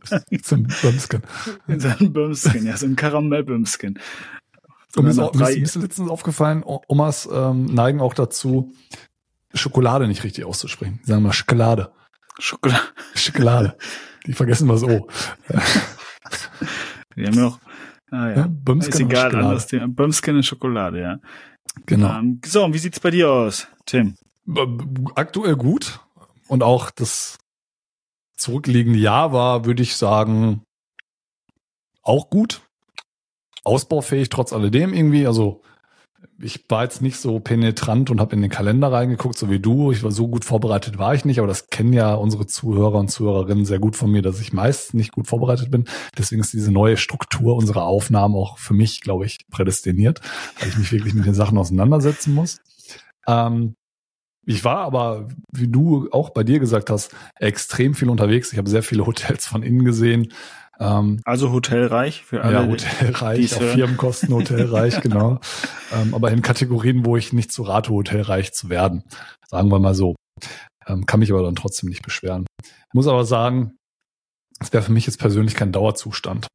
So 0.44 0.56
ein 0.56 0.68
Bömsken. 0.82 1.24
So 1.78 1.88
ein 1.88 2.14
Bömsken, 2.14 2.66
ja, 2.66 2.78
so 2.78 2.86
ein 2.86 2.96
Karamellbömsken. 2.96 4.00
Und 4.96 5.04
mir 5.04 5.12
ist, 5.12 5.20
auch, 5.20 5.34
mir 5.34 5.50
ist 5.50 5.76
letztens 5.76 6.10
aufgefallen, 6.10 6.64
Omas 6.64 7.28
ähm, 7.32 7.66
neigen 7.66 8.02
auch 8.02 8.14
dazu, 8.14 8.74
Schokolade 9.54 10.08
nicht 10.08 10.24
richtig 10.24 10.46
auszusprechen. 10.46 11.00
Die 11.04 11.10
sagen 11.10 11.24
mal 11.24 11.34
Schokolade. 11.34 11.92
Schokolade. 12.40 12.82
Schokolade. 13.16 13.78
Die 14.26 14.34
vergessen 14.34 14.68
wir 14.68 14.78
so. 14.78 15.08
Die 17.16 17.26
haben 17.26 17.34
ja 17.34 17.48
auch, 17.48 17.60
ah 18.12 18.30
ja, 18.30 18.36
ja 18.36 18.48
Bömsken 18.50 18.94
ist 18.94 19.00
egal, 19.00 19.24
Schokolade. 19.24 19.46
anderes 19.46 19.68
Thema. 19.68 19.88
Bömsken 19.88 20.36
und 20.38 20.44
Schokolade, 20.44 21.02
ja. 21.02 21.20
Genau. 21.86 22.10
Um, 22.10 22.16
ähm, 22.16 22.42
so, 22.46 22.64
und 22.64 22.74
wie 22.74 22.80
sieht's 22.80 23.00
bei 23.00 23.12
dir 23.12 23.32
aus, 23.32 23.68
Tim? 23.86 24.16
Aktuell 25.16 25.56
gut. 25.56 26.00
Und 26.48 26.64
auch 26.64 26.92
das 26.92 27.38
zurückliegende 28.36 29.00
Jahr 29.00 29.32
war, 29.32 29.66
würde 29.66 29.84
ich 29.84 29.96
sagen, 29.96 30.64
auch 32.02 32.30
gut. 32.30 32.62
Ausbaufähig 33.64 34.30
trotz 34.30 34.52
alledem 34.52 34.94
irgendwie. 34.94 35.26
Also 35.26 35.62
ich 36.40 36.66
war 36.70 36.84
jetzt 36.84 37.02
nicht 37.02 37.18
so 37.18 37.40
penetrant 37.40 38.10
und 38.10 38.20
habe 38.20 38.36
in 38.36 38.42
den 38.42 38.52
Kalender 38.52 38.92
reingeguckt, 38.92 39.38
so 39.38 39.50
wie 39.50 39.60
du. 39.60 39.92
Ich 39.92 40.04
war 40.04 40.12
so 40.12 40.28
gut 40.28 40.46
vorbereitet, 40.46 40.98
war 40.98 41.14
ich 41.14 41.26
nicht, 41.26 41.40
aber 41.40 41.48
das 41.48 41.68
kennen 41.68 41.94
ja 41.94 42.14
unsere 42.14 42.46
Zuhörer 42.48 43.00
und 43.00 43.10
Zuhörerinnen 43.10 43.66
sehr 43.66 43.80
gut 43.80 43.96
von 43.96 44.12
mir, 44.12 44.22
dass 44.22 44.40
ich 44.40 44.54
meist 44.54 44.94
nicht 44.94 45.12
gut 45.12 45.28
vorbereitet 45.28 45.72
bin. 45.72 45.86
Deswegen 46.18 46.42
ist 46.42 46.54
diese 46.54 46.72
neue 46.72 46.98
Struktur 46.98 47.56
unserer 47.56 47.84
Aufnahmen 47.84 48.36
auch 48.36 48.58
für 48.58 48.74
mich, 48.74 49.02
glaube 49.02 49.26
ich, 49.26 49.40
prädestiniert, 49.50 50.22
weil 50.60 50.70
ich 50.70 50.78
mich 50.78 50.92
wirklich 50.92 51.14
mit 51.14 51.26
den 51.26 51.34
Sachen 51.34 51.58
auseinandersetzen 51.58 52.34
muss. 52.34 52.60
Ähm, 53.28 53.76
ich 54.46 54.66
war 54.66 54.80
aber, 54.80 55.30
wie 55.54 55.70
du 55.70 56.10
auch 56.12 56.32
bei 56.32 56.44
dir 56.44 56.60
gesagt 56.60 56.90
hast, 56.90 57.16
extrem 57.36 57.94
viel 57.94 58.10
unterwegs. 58.10 58.52
Ich 58.52 58.58
habe 58.58 58.70
sehr 58.70 58.84
viele 58.84 59.06
Hotels 59.06 59.48
von 59.48 59.64
innen 59.64 59.86
gesehen 59.86 60.34
ähm, 60.84 61.22
also 61.24 61.52
hotelreich 61.52 62.24
für 62.24 62.44
alle. 62.44 62.54
Ja, 62.54 62.68
hotelreich, 62.68 63.56
auf 63.56 63.72
Firmenkosten 63.72 64.30
hotelreich, 64.34 65.02
genau. 65.02 65.40
Ähm, 65.94 66.14
aber 66.14 66.32
in 66.32 66.42
Kategorien, 66.42 67.06
wo 67.06 67.18
ich 67.18 67.34
nicht 67.34 67.52
zu 67.52 67.64
rate, 67.64 67.92
hotelreich 67.92 68.54
zu 68.54 68.70
werden. 68.70 69.04
Sagen 69.48 69.70
wir 69.70 69.80
mal 69.80 69.96
so. 69.96 70.16
Ähm, 70.86 71.06
kann 71.06 71.20
mich 71.20 71.32
aber 71.32 71.44
dann 71.44 71.56
trotzdem 71.56 71.90
nicht 71.90 72.04
beschweren. 72.04 72.46
Muss 72.94 73.08
aber 73.08 73.26
sagen, 73.26 73.78
es 74.60 74.74
wäre 74.74 74.84
für 74.84 74.92
mich 74.92 75.06
jetzt 75.06 75.20
persönlich 75.20 75.56
kein 75.56 75.72
Dauerzustand. 75.72 76.48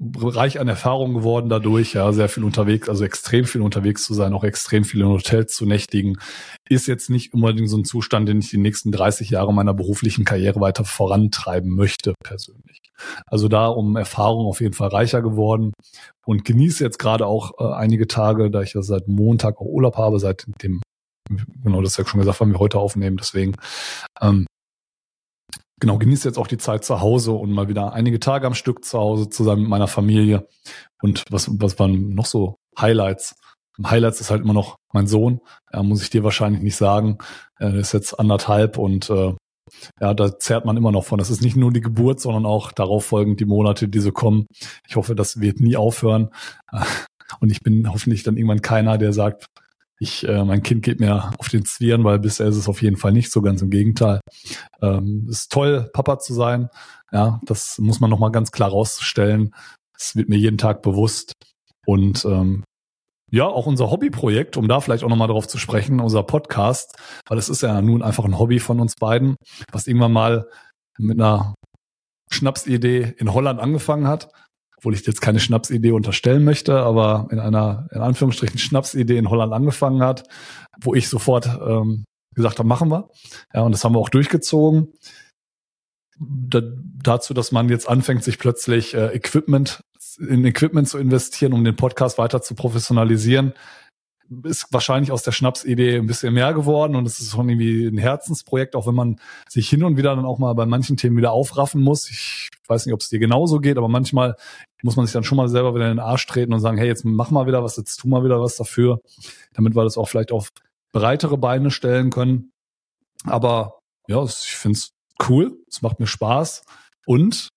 Reich 0.00 0.58
an 0.60 0.68
Erfahrung 0.68 1.12
geworden 1.12 1.50
dadurch, 1.50 1.92
ja, 1.92 2.10
sehr 2.12 2.28
viel 2.28 2.44
unterwegs, 2.44 2.88
also 2.88 3.04
extrem 3.04 3.44
viel 3.44 3.60
unterwegs 3.60 4.04
zu 4.04 4.14
sein, 4.14 4.32
auch 4.32 4.44
extrem 4.44 4.84
viel 4.84 5.00
in 5.02 5.08
Hotels 5.08 5.54
zu 5.54 5.66
nächtigen, 5.66 6.16
ist 6.68 6.86
jetzt 6.86 7.10
nicht 7.10 7.34
unbedingt 7.34 7.68
so 7.68 7.76
ein 7.76 7.84
Zustand, 7.84 8.28
den 8.28 8.38
ich 8.38 8.50
die 8.50 8.58
nächsten 8.58 8.92
30 8.92 9.30
Jahre 9.30 9.52
meiner 9.52 9.74
beruflichen 9.74 10.24
Karriere 10.24 10.60
weiter 10.60 10.84
vorantreiben 10.84 11.74
möchte, 11.74 12.14
persönlich. 12.24 12.80
Also 13.26 13.48
da 13.48 13.66
um 13.68 13.96
Erfahrung 13.96 14.46
auf 14.46 14.60
jeden 14.60 14.74
Fall 14.74 14.88
reicher 14.88 15.20
geworden 15.20 15.72
und 16.24 16.44
genieße 16.44 16.82
jetzt 16.82 16.98
gerade 16.98 17.26
auch 17.26 17.52
äh, 17.58 17.72
einige 17.74 18.06
Tage, 18.06 18.50
da 18.50 18.62
ich 18.62 18.74
ja 18.74 18.82
seit 18.82 19.06
Montag 19.06 19.58
auch 19.58 19.66
Urlaub 19.66 19.96
habe, 19.96 20.18
seit 20.18 20.46
dem, 20.62 20.80
genau 21.62 21.82
das 21.82 21.96
ja 21.98 22.06
schon 22.06 22.20
gesagt, 22.20 22.40
wann 22.40 22.52
wir 22.52 22.58
heute 22.58 22.78
aufnehmen, 22.78 23.18
deswegen, 23.18 23.54
ähm, 24.20 24.46
genau, 25.80 25.98
genieße 25.98 26.28
jetzt 26.28 26.38
auch 26.38 26.46
die 26.46 26.58
Zeit 26.58 26.84
zu 26.84 27.00
Hause 27.00 27.32
und 27.32 27.50
mal 27.50 27.68
wieder 27.68 27.92
einige 27.92 28.20
Tage 28.20 28.46
am 28.46 28.54
Stück 28.54 28.84
zu 28.84 28.98
Hause 28.98 29.28
zusammen 29.28 29.62
mit 29.62 29.70
meiner 29.70 29.88
Familie. 29.88 30.46
Und 31.02 31.24
was, 31.30 31.48
was 31.60 31.78
waren 31.78 32.14
noch 32.14 32.26
so 32.26 32.56
Highlights? 32.78 33.34
Highlights 33.84 34.20
ist 34.20 34.30
halt 34.30 34.42
immer 34.42 34.52
noch 34.52 34.76
mein 34.92 35.06
Sohn. 35.06 35.40
Ja, 35.72 35.82
muss 35.82 36.02
ich 36.02 36.10
dir 36.10 36.22
wahrscheinlich 36.22 36.62
nicht 36.62 36.76
sagen. 36.76 37.18
Er 37.58 37.74
ist 37.74 37.92
jetzt 37.92 38.18
anderthalb 38.18 38.78
und 38.78 39.08
äh, 39.10 39.34
ja, 40.00 40.14
da 40.14 40.38
zerrt 40.38 40.64
man 40.64 40.76
immer 40.76 40.92
noch 40.92 41.04
von. 41.04 41.18
Das 41.18 41.30
ist 41.30 41.42
nicht 41.42 41.56
nur 41.56 41.72
die 41.72 41.80
Geburt, 41.80 42.20
sondern 42.20 42.44
auch 42.44 42.72
darauf 42.72 43.04
folgend 43.06 43.40
die 43.40 43.46
Monate, 43.46 43.88
die 43.88 44.00
so 44.00 44.12
kommen. 44.12 44.46
Ich 44.86 44.96
hoffe, 44.96 45.14
das 45.14 45.40
wird 45.40 45.60
nie 45.60 45.76
aufhören. 45.76 46.30
Und 47.38 47.52
ich 47.52 47.60
bin 47.60 47.88
hoffentlich 47.88 48.24
dann 48.24 48.36
irgendwann 48.36 48.60
keiner, 48.60 48.98
der 48.98 49.12
sagt, 49.12 49.46
ich, 50.02 50.26
äh, 50.26 50.44
mein 50.44 50.62
Kind 50.62 50.82
geht 50.82 50.98
mir 50.98 51.30
auf 51.38 51.48
den 51.48 51.66
Zwirn, 51.66 52.04
weil 52.04 52.18
bisher 52.18 52.46
ist 52.46 52.56
es 52.56 52.68
auf 52.68 52.80
jeden 52.80 52.96
Fall 52.96 53.12
nicht 53.12 53.30
so, 53.30 53.42
ganz 53.42 53.60
im 53.60 53.68
Gegenteil. 53.68 54.20
Ähm, 54.80 55.26
ist 55.28 55.52
toll, 55.52 55.90
Papa 55.92 56.18
zu 56.18 56.32
sein. 56.32 56.70
Ja, 57.12 57.40
das 57.44 57.78
muss 57.78 58.00
man 58.00 58.08
nochmal 58.08 58.32
ganz 58.32 58.50
klar 58.50 58.70
rausstellen. 58.70 59.54
Das 59.92 60.16
wird 60.16 60.30
mir 60.30 60.38
jeden 60.38 60.56
Tag 60.56 60.80
bewusst. 60.80 61.34
Und 61.86 62.24
ähm, 62.24 62.64
ja, 63.30 63.44
auch 63.44 63.66
unser 63.66 63.90
Hobbyprojekt, 63.90 64.56
um 64.56 64.68
da 64.68 64.80
vielleicht 64.80 65.04
auch 65.04 65.08
nochmal 65.10 65.28
drauf 65.28 65.46
zu 65.46 65.58
sprechen, 65.58 66.00
unser 66.00 66.22
Podcast, 66.22 66.96
weil 67.28 67.36
es 67.36 67.50
ist 67.50 67.62
ja 67.62 67.80
nun 67.82 68.02
einfach 68.02 68.24
ein 68.24 68.38
Hobby 68.38 68.58
von 68.58 68.80
uns 68.80 68.94
beiden, 68.94 69.36
was 69.70 69.86
irgendwann 69.86 70.12
mal 70.12 70.48
mit 70.98 71.20
einer 71.20 71.54
Schnapsidee 72.32 73.14
in 73.18 73.34
Holland 73.34 73.60
angefangen 73.60 74.08
hat 74.08 74.30
obwohl 74.80 74.94
ich 74.94 75.06
jetzt 75.06 75.20
keine 75.20 75.40
Schnapsidee 75.40 75.92
unterstellen 75.92 76.42
möchte, 76.42 76.80
aber 76.80 77.28
in 77.30 77.38
einer, 77.38 77.86
in 77.92 78.00
Anführungsstrichen, 78.00 78.58
Schnapsidee 78.58 79.18
in 79.18 79.28
Holland 79.28 79.52
angefangen 79.52 80.02
hat, 80.02 80.26
wo 80.80 80.94
ich 80.94 81.10
sofort 81.10 81.46
ähm, 81.46 82.06
gesagt 82.34 82.58
habe, 82.58 82.68
machen 82.68 82.88
wir. 82.88 83.10
Ja, 83.52 83.60
und 83.60 83.72
das 83.72 83.84
haben 83.84 83.94
wir 83.94 83.98
auch 83.98 84.08
durchgezogen. 84.08 84.88
Da, 86.18 86.62
dazu, 87.02 87.34
dass 87.34 87.52
man 87.52 87.68
jetzt 87.68 87.90
anfängt, 87.90 88.24
sich 88.24 88.38
plötzlich 88.38 88.94
äh, 88.94 89.08
Equipment 89.08 89.82
in 90.18 90.46
Equipment 90.46 90.88
zu 90.88 90.96
investieren, 90.96 91.52
um 91.52 91.62
den 91.62 91.76
Podcast 91.76 92.16
weiter 92.16 92.40
zu 92.40 92.54
professionalisieren, 92.54 93.52
ist 94.44 94.72
wahrscheinlich 94.72 95.10
aus 95.10 95.22
der 95.22 95.32
Schnapsidee 95.32 95.96
ein 95.96 96.06
bisschen 96.06 96.32
mehr 96.34 96.54
geworden 96.54 96.94
und 96.94 97.06
es 97.06 97.18
ist 97.20 97.32
schon 97.32 97.48
irgendwie 97.48 97.86
ein 97.86 97.98
Herzensprojekt, 97.98 98.76
auch 98.76 98.86
wenn 98.86 98.94
man 98.94 99.20
sich 99.48 99.68
hin 99.68 99.82
und 99.82 99.96
wieder 99.96 100.14
dann 100.14 100.24
auch 100.24 100.38
mal 100.38 100.52
bei 100.54 100.66
manchen 100.66 100.96
Themen 100.96 101.16
wieder 101.16 101.32
aufraffen 101.32 101.82
muss. 101.82 102.08
Ich 102.08 102.48
weiß 102.68 102.86
nicht, 102.86 102.94
ob 102.94 103.00
es 103.00 103.08
dir 103.08 103.18
genauso 103.18 103.58
geht, 103.58 103.76
aber 103.76 103.88
manchmal 103.88 104.36
muss 104.82 104.96
man 104.96 105.04
sich 105.04 105.12
dann 105.12 105.24
schon 105.24 105.36
mal 105.36 105.48
selber 105.48 105.74
wieder 105.74 105.90
in 105.90 105.96
den 105.96 106.04
Arsch 106.04 106.26
treten 106.26 106.52
und 106.52 106.60
sagen, 106.60 106.78
hey, 106.78 106.86
jetzt 106.86 107.04
mach 107.04 107.30
mal 107.30 107.46
wieder 107.46 107.64
was, 107.64 107.76
jetzt 107.76 107.96
tu 107.96 108.08
mal 108.08 108.24
wieder 108.24 108.40
was 108.40 108.56
dafür, 108.56 109.00
damit 109.52 109.74
wir 109.74 109.82
das 109.82 109.98
auch 109.98 110.08
vielleicht 110.08 110.32
auf 110.32 110.50
breitere 110.92 111.36
Beine 111.36 111.70
stellen 111.70 112.10
können. 112.10 112.52
Aber 113.24 113.80
ja, 114.06 114.22
ich 114.24 114.56
finde 114.56 114.78
es 114.78 114.92
cool, 115.28 115.58
es 115.68 115.82
macht 115.82 116.00
mir 116.00 116.06
Spaß 116.06 116.64
und 117.06 117.50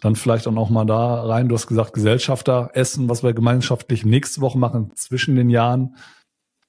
dann 0.00 0.16
vielleicht 0.16 0.46
auch 0.46 0.70
mal 0.70 0.84
da 0.84 1.22
rein. 1.22 1.48
Du 1.48 1.54
hast 1.54 1.66
gesagt, 1.66 1.92
Gesellschafter 1.92 2.70
essen, 2.74 3.08
was 3.08 3.22
wir 3.22 3.32
gemeinschaftlich 3.32 4.04
nächste 4.04 4.40
Woche 4.40 4.58
machen 4.58 4.92
zwischen 4.94 5.36
den 5.36 5.50
Jahren. 5.50 5.96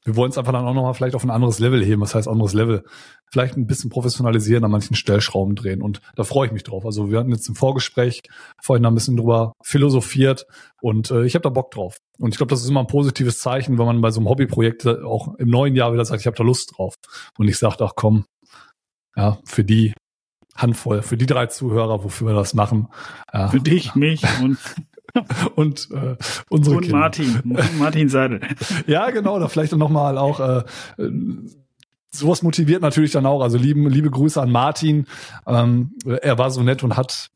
Wir 0.04 0.16
wollen 0.16 0.32
es 0.32 0.38
einfach 0.38 0.54
dann 0.54 0.66
auch 0.66 0.74
nochmal 0.74 0.94
vielleicht 0.94 1.16
auf 1.16 1.26
ein 1.26 1.30
anderes 1.30 1.60
Level 1.60 1.84
heben. 1.84 2.02
Was 2.02 2.16
heißt 2.16 2.30
anderes 2.30 2.54
Level? 2.54 2.86
Vielleicht 3.30 3.58
ein 3.58 3.68
bisschen 3.68 3.90
professionalisieren, 3.90 4.64
an 4.64 4.72
manchen 4.72 4.96
Stellschrauben 4.96 5.56
drehen. 5.56 5.82
Und 5.82 6.00
da 6.16 6.24
freue 6.24 6.48
ich 6.48 6.54
mich 6.54 6.64
drauf. 6.64 6.86
Also 6.86 7.12
wir 7.12 7.20
hatten 7.20 7.32
jetzt 7.32 7.50
im 7.50 7.56
Vorgespräch 7.56 8.22
vorhin 8.64 8.86
ein 8.86 8.94
bisschen 8.94 9.18
drüber 9.18 9.52
philosophiert 9.62 10.46
und 10.82 11.12
äh, 11.12 11.26
ich 11.26 11.36
habe 11.36 11.44
da 11.44 11.50
Bock 11.50 11.72
drauf. 11.72 11.98
Und 12.20 12.30
ich 12.30 12.38
glaube, 12.38 12.52
das 12.52 12.64
ist 12.64 12.70
immer 12.70 12.80
ein 12.80 12.88
positives 12.88 13.40
Zeichen, 13.40 13.78
wenn 13.78 13.86
man 13.86 14.00
bei 14.00 14.12
so 14.12 14.22
einem 14.22 14.30
Hobbyprojekt 14.30 14.88
auch 14.88 15.36
im 15.36 15.50
neuen 15.50 15.76
Jahr 15.76 15.92
wieder 15.92 16.06
sagt, 16.06 16.22
ich 16.22 16.28
habe 16.28 16.38
da 16.38 16.44
Lust 16.44 16.78
drauf. 16.78 16.94
Und 17.38 17.50
ich 17.50 17.58
sage, 17.58 17.76
ach 17.82 17.94
komm, 17.98 18.24
ja, 19.18 19.40
für 19.44 19.66
die 19.66 19.94
Handvoll, 20.58 21.02
für 21.02 21.18
die 21.18 21.26
drei 21.26 21.46
Zuhörer, 21.46 22.04
wofür 22.04 22.28
wir 22.28 22.36
das 22.36 22.54
machen. 22.54 22.88
Ja. 23.34 23.48
Für 23.48 23.60
dich, 23.60 23.96
mich 23.96 24.24
und 24.42 24.58
und 25.56 25.90
äh, 25.92 26.16
unsere 26.50 26.78
und 26.78 26.84
Kinder. 26.84 27.00
Martin, 27.00 27.58
Martin 27.80 28.10
Seidel. 28.10 28.42
ja, 28.88 29.10
genau, 29.10 29.40
da 29.40 29.48
vielleicht 29.48 29.72
dann 29.72 29.80
nochmal 29.80 30.18
auch 30.18 30.40
äh, 30.40 30.64
sowas 32.12 32.44
motiviert 32.44 32.82
natürlich 32.82 33.12
dann 33.12 33.26
auch. 33.26 33.42
Also 33.42 33.58
lieben, 33.58 33.90
liebe 33.90 34.10
Grüße 34.10 34.42
an 34.42 34.52
Martin. 34.52 35.08
Ähm, 35.46 35.94
er 36.06 36.38
war 36.38 36.52
so 36.52 36.62
nett 36.62 36.84
und 36.84 36.98
hat 36.98 37.30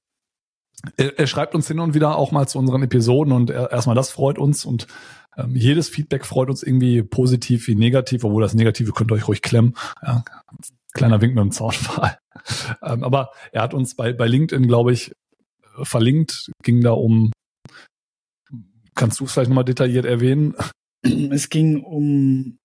er, 0.97 1.19
er 1.19 1.27
schreibt 1.27 1.55
uns 1.55 1.67
hin 1.67 1.79
und 1.79 1.93
wieder 1.93 2.17
auch 2.17 2.31
mal 2.31 2.47
zu 2.47 2.57
unseren 2.59 2.83
Episoden 2.83 3.33
und 3.33 3.49
er, 3.49 3.71
erstmal 3.71 3.95
das 3.95 4.09
freut 4.09 4.39
uns 4.39 4.65
und 4.65 4.87
ähm, 5.37 5.55
jedes 5.55 5.89
Feedback 5.89 6.25
freut 6.25 6.49
uns 6.49 6.63
irgendwie 6.63 7.03
positiv 7.03 7.67
wie 7.67 7.75
negativ, 7.75 8.23
obwohl 8.23 8.41
das 8.41 8.53
Negative 8.53 8.91
könnt 8.91 9.11
ihr 9.11 9.15
euch 9.15 9.27
ruhig 9.27 9.41
klemmen. 9.41 9.75
Ja, 10.01 10.23
kleiner 10.93 11.21
Wink 11.21 11.35
mit 11.35 11.43
dem 11.43 11.51
Zaunpfahl. 11.51 12.17
ähm, 12.83 13.03
aber 13.03 13.31
er 13.51 13.61
hat 13.63 13.73
uns 13.73 13.95
bei, 13.95 14.13
bei 14.13 14.27
LinkedIn, 14.27 14.67
glaube 14.67 14.93
ich, 14.93 15.11
verlinkt, 15.83 16.51
ging 16.63 16.81
da 16.81 16.91
um, 16.91 17.31
kannst 18.95 19.19
du 19.19 19.25
es 19.25 19.33
vielleicht 19.33 19.49
nochmal 19.49 19.65
detailliert 19.65 20.05
erwähnen? 20.05 20.55
Es 21.03 21.49
ging 21.49 21.81
um 21.81 22.59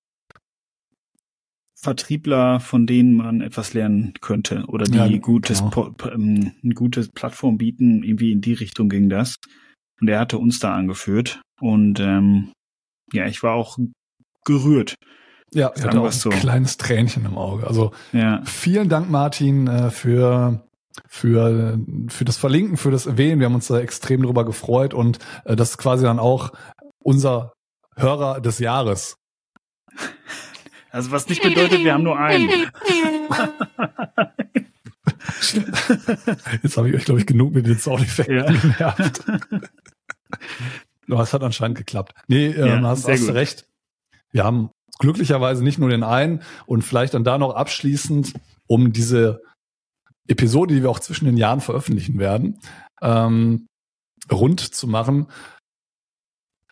Vertriebler, 1.81 2.61
von 2.61 2.87
denen 2.87 3.15
man 3.15 3.41
etwas 3.41 3.73
lernen 3.73 4.13
könnte 4.21 4.65
oder 4.67 4.85
die 4.85 4.99
ja, 4.99 5.19
gutes, 5.19 5.61
genau. 5.61 5.95
ähm, 6.11 6.53
eine 6.63 6.75
gute 6.75 7.09
Plattform 7.09 7.57
bieten. 7.57 8.03
Irgendwie 8.03 8.33
in 8.33 8.43
die 8.43 8.53
Richtung 8.53 8.89
ging 8.89 9.09
das. 9.09 9.37
Und 10.01 10.09
er 10.09 10.21
hatte 10.21 10.39
uns 10.39 10.59
da 10.59 10.75
angeführt. 10.75 11.41
Und 11.61 12.01
ähm, 12.01 12.53
ja, 13.13 13.27
ich 13.27 13.43
war 13.43 13.55
auch 13.55 13.79
gerührt. 14.45 14.97
Ja, 15.57 15.69
er 15.69 15.85
hatte 15.85 16.01
auch 16.01 16.05
ein 16.05 16.13
so. 16.13 16.29
kleines 16.29 16.77
Tränchen 16.77 17.25
im 17.25 17.39
Auge. 17.39 17.67
Also 17.67 17.93
ja. 18.13 18.43
vielen 18.45 18.91
Dank, 18.91 19.11
Martin, 19.11 19.67
äh, 19.67 19.91
für 19.91 20.63
für 21.09 21.79
für 22.09 22.27
das 22.27 22.37
Verlinken, 22.37 22.77
für 22.77 22.91
das 22.91 23.07
Erwähnen. 23.07 23.41
Wir 23.41 23.47
haben 23.47 23.55
uns 23.55 23.69
da 23.69 23.81
extrem 23.81 24.23
drüber 24.23 24.45
gefreut 24.45 24.93
und 24.93 25.19
äh, 25.47 25.57
das 25.57 25.71
ist 25.71 25.79
quasi 25.79 26.05
dann 26.05 26.19
auch 26.19 26.53
unser 26.99 27.55
Hörer 27.97 28.41
des 28.41 28.59
Jahres. 28.59 29.17
Also 30.93 31.11
was 31.11 31.29
nicht 31.29 31.43
bedeutet, 31.43 31.85
wir 31.85 31.93
haben 31.93 32.05
nur 32.05 32.19
einen. 32.19 32.49
Jetzt 36.63 36.77
habe 36.79 36.89
ich 36.89 36.95
euch, 36.95 37.05
glaube 37.05 37.21
ich, 37.21 37.27
genug 37.27 37.53
mit 37.53 37.67
den 37.67 37.79
Soundeffekten 37.79 38.37
ja. 38.39 38.51
genervt. 38.51 39.23
Das 41.07 41.35
hat 41.35 41.43
anscheinend 41.43 41.77
geklappt. 41.77 42.15
Nee, 42.29 42.47
ähm, 42.47 42.83
ja, 42.83 42.83
hast, 42.83 43.07
hast 43.07 43.29
recht. 43.29 43.69
Wir 44.33 44.43
haben 44.43 44.71
glücklicherweise 44.99 45.63
nicht 45.63 45.79
nur 45.79 45.89
den 45.89 46.03
einen 46.03 46.43
und 46.67 46.83
vielleicht 46.83 47.15
dann 47.15 47.25
da 47.25 47.39
noch 47.39 47.55
abschließend, 47.55 48.35
um 48.67 48.93
diese 48.93 49.43
Episode, 50.29 50.75
die 50.75 50.83
wir 50.83 50.91
auch 50.91 51.01
zwischen 51.01 51.27
den 51.27 51.37
Jahren 51.37 51.61
veröffentlichen 51.61 52.19
werden, 52.19 52.61
ähm, 53.01 53.67
rund 54.31 54.61
zu 54.61 54.87
machen, 54.87 55.29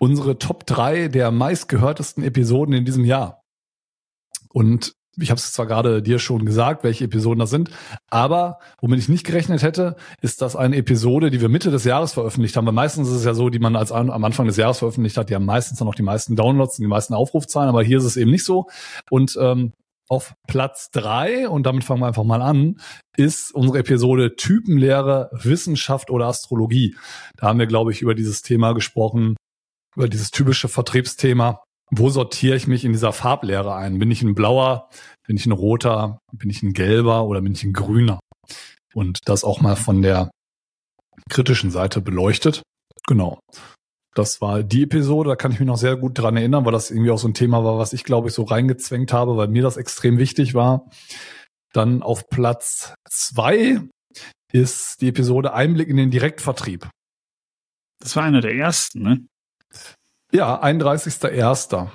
unsere 0.00 0.38
Top 0.38 0.66
drei 0.66 1.08
der 1.08 1.30
meistgehörtesten 1.30 2.24
Episoden 2.24 2.74
in 2.74 2.84
diesem 2.84 3.04
Jahr. 3.04 3.42
Und 4.48 4.92
ich 5.18 5.30
habe 5.30 5.38
es 5.38 5.52
zwar 5.52 5.66
gerade 5.66 6.02
dir 6.02 6.18
schon 6.18 6.44
gesagt, 6.44 6.84
welche 6.84 7.04
Episoden 7.04 7.38
das 7.38 7.50
sind, 7.50 7.70
aber 8.10 8.58
womit 8.80 8.98
ich 8.98 9.08
nicht 9.08 9.24
gerechnet 9.24 9.62
hätte, 9.62 9.96
ist, 10.20 10.42
dass 10.42 10.56
eine 10.56 10.76
Episode, 10.76 11.30
die 11.30 11.40
wir 11.40 11.48
Mitte 11.48 11.70
des 11.70 11.84
Jahres 11.84 12.12
veröffentlicht 12.12 12.56
haben, 12.56 12.66
weil 12.66 12.72
meistens 12.72 13.08
ist 13.08 13.16
es 13.16 13.24
ja 13.24 13.34
so, 13.34 13.50
die 13.50 13.58
man 13.58 13.76
als 13.76 13.92
am 13.92 14.24
Anfang 14.24 14.46
des 14.46 14.56
Jahres 14.56 14.78
veröffentlicht 14.78 15.16
hat, 15.16 15.30
die 15.30 15.34
haben 15.34 15.44
meistens 15.44 15.78
dann 15.78 15.88
auch 15.88 15.94
die 15.94 16.02
meisten 16.02 16.36
Downloads 16.36 16.78
und 16.78 16.82
die 16.82 16.88
meisten 16.88 17.14
Aufrufzahlen, 17.14 17.68
aber 17.68 17.82
hier 17.82 17.98
ist 17.98 18.04
es 18.04 18.16
eben 18.16 18.30
nicht 18.30 18.44
so. 18.44 18.66
Und 19.10 19.38
ähm, 19.40 19.72
auf 20.08 20.34
Platz 20.46 20.90
drei 20.90 21.48
und 21.48 21.64
damit 21.64 21.84
fangen 21.84 22.00
wir 22.00 22.06
einfach 22.06 22.24
mal 22.24 22.42
an, 22.42 22.80
ist 23.16 23.54
unsere 23.54 23.78
Episode 23.78 24.36
Typenlehre, 24.36 25.30
Wissenschaft 25.32 26.10
oder 26.10 26.26
Astrologie. 26.26 26.96
Da 27.36 27.48
haben 27.48 27.58
wir, 27.58 27.66
glaube 27.66 27.92
ich, 27.92 28.02
über 28.02 28.14
dieses 28.14 28.42
Thema 28.42 28.72
gesprochen, 28.74 29.36
über 29.96 30.08
dieses 30.08 30.30
typische 30.30 30.68
Vertriebsthema 30.68 31.62
wo 31.90 32.10
sortiere 32.10 32.56
ich 32.56 32.66
mich 32.66 32.84
in 32.84 32.92
dieser 32.92 33.12
Farblehre 33.12 33.74
ein? 33.74 33.98
Bin 33.98 34.10
ich 34.10 34.22
ein 34.22 34.34
blauer, 34.34 34.88
bin 35.26 35.36
ich 35.36 35.46
ein 35.46 35.52
roter, 35.52 36.18
bin 36.32 36.50
ich 36.50 36.62
ein 36.62 36.72
gelber 36.72 37.24
oder 37.24 37.40
bin 37.40 37.52
ich 37.52 37.64
ein 37.64 37.72
grüner? 37.72 38.20
Und 38.94 39.18
das 39.26 39.44
auch 39.44 39.60
mal 39.60 39.76
von 39.76 40.02
der 40.02 40.30
kritischen 41.28 41.70
Seite 41.70 42.00
beleuchtet. 42.00 42.62
Genau. 43.06 43.40
Das 44.14 44.40
war 44.40 44.62
die 44.62 44.84
Episode, 44.84 45.30
da 45.30 45.36
kann 45.36 45.50
ich 45.50 45.58
mich 45.58 45.66
noch 45.66 45.76
sehr 45.76 45.96
gut 45.96 46.16
dran 46.16 46.36
erinnern, 46.36 46.64
weil 46.64 46.72
das 46.72 46.90
irgendwie 46.90 47.10
auch 47.10 47.18
so 47.18 47.26
ein 47.26 47.34
Thema 47.34 47.64
war, 47.64 47.78
was 47.78 47.92
ich 47.92 48.04
glaube 48.04 48.28
ich 48.28 48.34
so 48.34 48.44
reingezwängt 48.44 49.12
habe, 49.12 49.36
weil 49.36 49.48
mir 49.48 49.62
das 49.62 49.76
extrem 49.76 50.18
wichtig 50.18 50.54
war. 50.54 50.88
Dann 51.72 52.02
auf 52.02 52.28
Platz 52.28 52.94
zwei 53.08 53.80
ist 54.52 55.00
die 55.00 55.08
Episode 55.08 55.52
Einblick 55.52 55.88
in 55.88 55.96
den 55.96 56.12
Direktvertrieb. 56.12 56.88
Das 57.98 58.14
war 58.14 58.22
einer 58.22 58.40
der 58.40 58.54
ersten, 58.54 59.02
ne? 59.02 59.26
Ja, 60.34 60.60
31.01. 60.62 61.88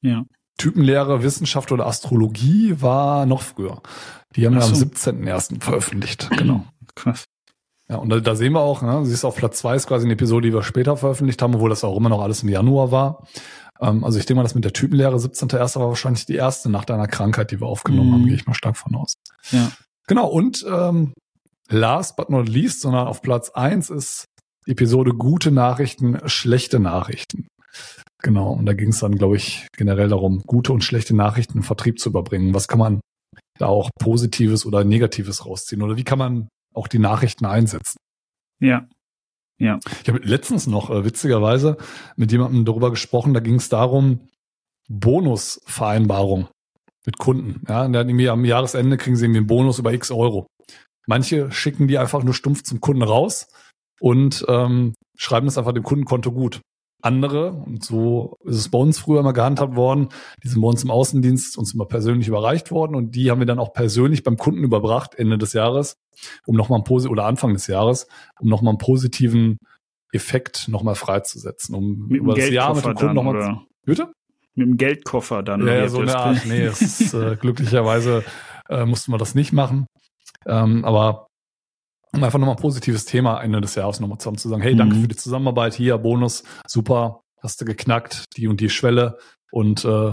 Ja. 0.00 0.24
Typenlehre, 0.56 1.22
Wissenschaft 1.22 1.70
oder 1.70 1.86
Astrologie 1.86 2.80
war 2.80 3.26
noch 3.26 3.42
früher. 3.42 3.82
Die 4.36 4.46
haben 4.46 4.54
wir 4.54 4.62
so. 4.62 4.74
am 4.74 4.90
17.01. 4.90 5.62
veröffentlicht. 5.62 6.30
Genau. 6.36 6.64
Krass. 6.94 7.24
Ja, 7.88 7.96
und 7.96 8.08
da, 8.08 8.20
da 8.20 8.34
sehen 8.34 8.54
wir 8.54 8.60
auch, 8.60 8.80
ne, 8.80 9.04
sie 9.04 9.12
ist 9.12 9.24
auf 9.24 9.36
Platz 9.36 9.58
zwei 9.58 9.76
ist 9.76 9.86
quasi 9.86 10.06
eine 10.06 10.14
Episode, 10.14 10.48
die 10.48 10.54
wir 10.54 10.62
später 10.62 10.96
veröffentlicht 10.96 11.42
haben, 11.42 11.54
obwohl 11.56 11.68
das 11.68 11.84
auch 11.84 11.96
immer 11.96 12.08
noch 12.08 12.22
alles 12.22 12.42
im 12.42 12.48
Januar 12.48 12.90
war. 12.90 13.26
Ähm, 13.80 14.04
also 14.04 14.18
ich 14.18 14.24
denke 14.24 14.38
mal, 14.38 14.42
das 14.44 14.54
mit 14.54 14.64
der 14.64 14.72
Typenlehre 14.72 15.16
17.01. 15.16 15.78
war 15.78 15.88
wahrscheinlich 15.88 16.24
die 16.24 16.36
erste 16.36 16.70
nach 16.70 16.86
deiner 16.86 17.08
Krankheit, 17.08 17.50
die 17.50 17.60
wir 17.60 17.66
aufgenommen 17.66 18.08
mhm. 18.08 18.14
haben, 18.14 18.26
gehe 18.26 18.36
ich 18.36 18.46
mal 18.46 18.54
stark 18.54 18.78
von 18.78 18.94
aus. 18.94 19.14
Ja. 19.50 19.70
Genau, 20.06 20.28
und 20.28 20.64
ähm, 20.66 21.12
last 21.68 22.16
but 22.16 22.30
not 22.30 22.48
least, 22.48 22.80
sondern 22.80 23.06
auf 23.06 23.20
Platz 23.20 23.50
eins 23.50 23.90
ist 23.90 24.24
Episode 24.66 25.12
Gute 25.12 25.50
Nachrichten, 25.50 26.18
schlechte 26.26 26.78
Nachrichten. 26.78 27.48
Genau, 28.22 28.52
und 28.52 28.66
da 28.66 28.72
ging 28.72 28.88
es 28.88 29.00
dann, 29.00 29.16
glaube 29.16 29.36
ich, 29.36 29.66
generell 29.76 30.08
darum, 30.08 30.42
gute 30.46 30.72
und 30.72 30.82
schlechte 30.82 31.14
Nachrichten 31.14 31.58
im 31.58 31.62
Vertrieb 31.62 31.98
zu 31.98 32.08
überbringen. 32.08 32.54
Was 32.54 32.68
kann 32.68 32.78
man 32.78 33.00
da 33.58 33.66
auch 33.66 33.90
Positives 33.98 34.64
oder 34.64 34.82
Negatives 34.84 35.44
rausziehen? 35.44 35.82
Oder 35.82 35.96
wie 35.96 36.04
kann 36.04 36.18
man 36.18 36.48
auch 36.74 36.88
die 36.88 36.98
Nachrichten 36.98 37.44
einsetzen? 37.44 37.98
Ja. 38.60 38.88
Ja. 39.58 39.78
Ich 40.02 40.08
habe 40.08 40.20
letztens 40.20 40.66
noch 40.66 40.90
äh, 40.90 41.04
witzigerweise 41.04 41.76
mit 42.16 42.32
jemandem 42.32 42.64
darüber 42.64 42.90
gesprochen, 42.90 43.34
da 43.34 43.40
ging 43.40 43.56
es 43.56 43.68
darum, 43.68 44.28
Bonusvereinbarung 44.88 46.48
mit 47.06 47.18
Kunden. 47.18 47.62
Ja, 47.68 47.84
und 47.84 47.92
dann 47.92 48.08
irgendwie 48.08 48.28
am 48.28 48.44
Jahresende 48.44 48.96
kriegen 48.96 49.16
sie 49.16 49.26
irgendwie 49.26 49.38
einen 49.38 49.46
Bonus 49.46 49.78
über 49.78 49.92
x 49.92 50.10
Euro. 50.10 50.46
Manche 51.06 51.52
schicken 51.52 51.88
die 51.88 51.98
einfach 51.98 52.22
nur 52.24 52.34
stumpf 52.34 52.62
zum 52.62 52.80
Kunden 52.80 53.02
raus 53.02 53.48
und 54.00 54.44
ähm, 54.48 54.94
schreiben 55.16 55.46
das 55.46 55.58
einfach 55.58 55.72
dem 55.72 55.82
Kundenkonto 55.82 56.32
gut 56.32 56.60
andere, 57.04 57.52
und 57.52 57.84
so 57.84 58.38
ist 58.44 58.56
es 58.56 58.68
bei 58.70 58.78
uns 58.78 58.98
früher 58.98 59.22
mal 59.22 59.32
gehandhabt 59.32 59.76
worden, 59.76 60.08
die 60.42 60.48
sind 60.48 60.60
bei 60.60 60.68
uns 60.68 60.82
im 60.82 60.90
Außendienst 60.90 61.58
uns 61.58 61.74
immer 61.74 61.86
persönlich 61.86 62.28
überreicht 62.28 62.70
worden 62.70 62.94
und 62.94 63.14
die 63.14 63.30
haben 63.30 63.40
wir 63.40 63.46
dann 63.46 63.58
auch 63.58 63.72
persönlich 63.72 64.22
beim 64.22 64.36
Kunden 64.36 64.64
überbracht 64.64 65.14
Ende 65.14 65.36
des 65.36 65.52
Jahres, 65.52 65.96
um 66.46 66.56
nochmal 66.56 66.78
einen 66.78 66.84
positiven, 66.84 67.12
oder 67.12 67.26
Anfang 67.26 67.52
des 67.52 67.66
Jahres, 67.66 68.06
um 68.40 68.48
nochmal 68.48 68.72
einen 68.72 68.78
positiven 68.78 69.58
Effekt 70.12 70.68
nochmal 70.68 70.94
freizusetzen, 70.94 71.74
um 71.74 72.06
mit 72.08 72.20
über 72.20 72.34
das 72.34 72.50
Jahr 72.50 72.74
mit 72.74 72.84
dem 72.84 72.94
Kunden 72.94 73.14
nochmal. 73.14 73.60
Bitte? 73.84 74.12
Mit 74.54 74.68
dem 74.68 74.76
Geldkoffer 74.76 75.42
dann. 75.42 75.66
Ja, 75.66 75.74
ja 75.74 75.88
so 75.88 76.00
eine 76.00 76.16
Art. 76.16 76.46
Nee, 76.46 76.62
es 76.62 76.80
ist, 76.80 77.12
äh, 77.12 77.36
glücklicherweise 77.38 78.24
äh, 78.68 78.86
mussten 78.86 79.12
wir 79.12 79.18
das 79.18 79.34
nicht 79.34 79.52
machen. 79.52 79.86
Ähm, 80.46 80.84
aber 80.84 81.23
um 82.16 82.24
einfach 82.24 82.38
nochmal 82.38 82.56
ein 82.56 82.60
positives 82.62 83.04
Thema 83.04 83.40
Ende 83.40 83.60
des 83.60 83.74
Jahres 83.74 84.00
nochmal 84.00 84.18
zusammen 84.18 84.38
zu 84.38 84.48
sagen, 84.48 84.62
hey, 84.62 84.76
danke 84.76 84.96
mhm. 84.96 85.02
für 85.02 85.08
die 85.08 85.16
Zusammenarbeit, 85.16 85.74
hier, 85.74 85.98
Bonus, 85.98 86.44
super, 86.66 87.22
hast 87.42 87.60
du 87.60 87.64
geknackt, 87.64 88.24
die 88.36 88.48
und 88.48 88.60
die 88.60 88.70
Schwelle 88.70 89.18
und 89.50 89.84
äh, 89.84 90.12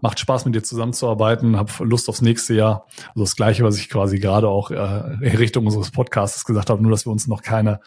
macht 0.00 0.20
Spaß 0.20 0.44
mit 0.44 0.54
dir 0.54 0.62
zusammenzuarbeiten, 0.62 1.56
hab 1.56 1.80
Lust 1.80 2.08
aufs 2.08 2.22
nächste 2.22 2.54
Jahr. 2.54 2.86
Also 3.08 3.20
das 3.20 3.36
Gleiche, 3.36 3.64
was 3.64 3.76
ich 3.78 3.88
quasi 3.88 4.18
gerade 4.18 4.48
auch 4.48 4.70
äh, 4.70 5.16
in 5.20 5.36
Richtung 5.36 5.66
unseres 5.66 5.90
Podcasts 5.90 6.44
gesagt 6.44 6.70
habe, 6.70 6.82
nur 6.82 6.90
dass 6.90 7.06
wir 7.06 7.12
uns 7.12 7.26
noch 7.26 7.42
keine 7.42 7.80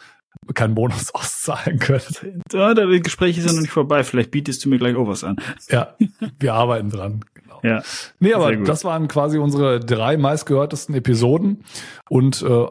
keinen 0.54 0.74
Bonus 0.74 1.10
auszahlen 1.14 1.78
können. 1.78 2.42
Ja, 2.52 2.74
das 2.74 2.86
Gespräch 3.02 3.38
ist 3.38 3.46
ja 3.46 3.52
noch 3.52 3.60
nicht 3.60 3.72
vorbei. 3.72 4.02
Vielleicht 4.04 4.30
bietest 4.30 4.64
du 4.64 4.68
mir 4.68 4.78
gleich 4.78 4.96
auch 4.96 5.06
was 5.06 5.24
an. 5.24 5.36
Ja, 5.68 5.94
wir 6.38 6.54
arbeiten 6.54 6.90
dran. 6.90 7.24
Genau. 7.34 7.60
Ja. 7.62 7.82
Nee, 8.18 8.34
aber 8.34 8.56
das 8.56 8.84
waren 8.84 9.08
quasi 9.08 9.38
unsere 9.38 9.80
drei 9.80 10.16
meistgehörtesten 10.16 10.94
Episoden. 10.94 11.64
Und 12.08 12.42
äh, 12.42 12.66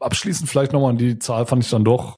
abschließend 0.00 0.48
vielleicht 0.48 0.72
nochmal 0.72 0.96
die 0.96 1.18
Zahl 1.18 1.46
fand 1.46 1.64
ich 1.64 1.70
dann 1.70 1.84
doch 1.84 2.16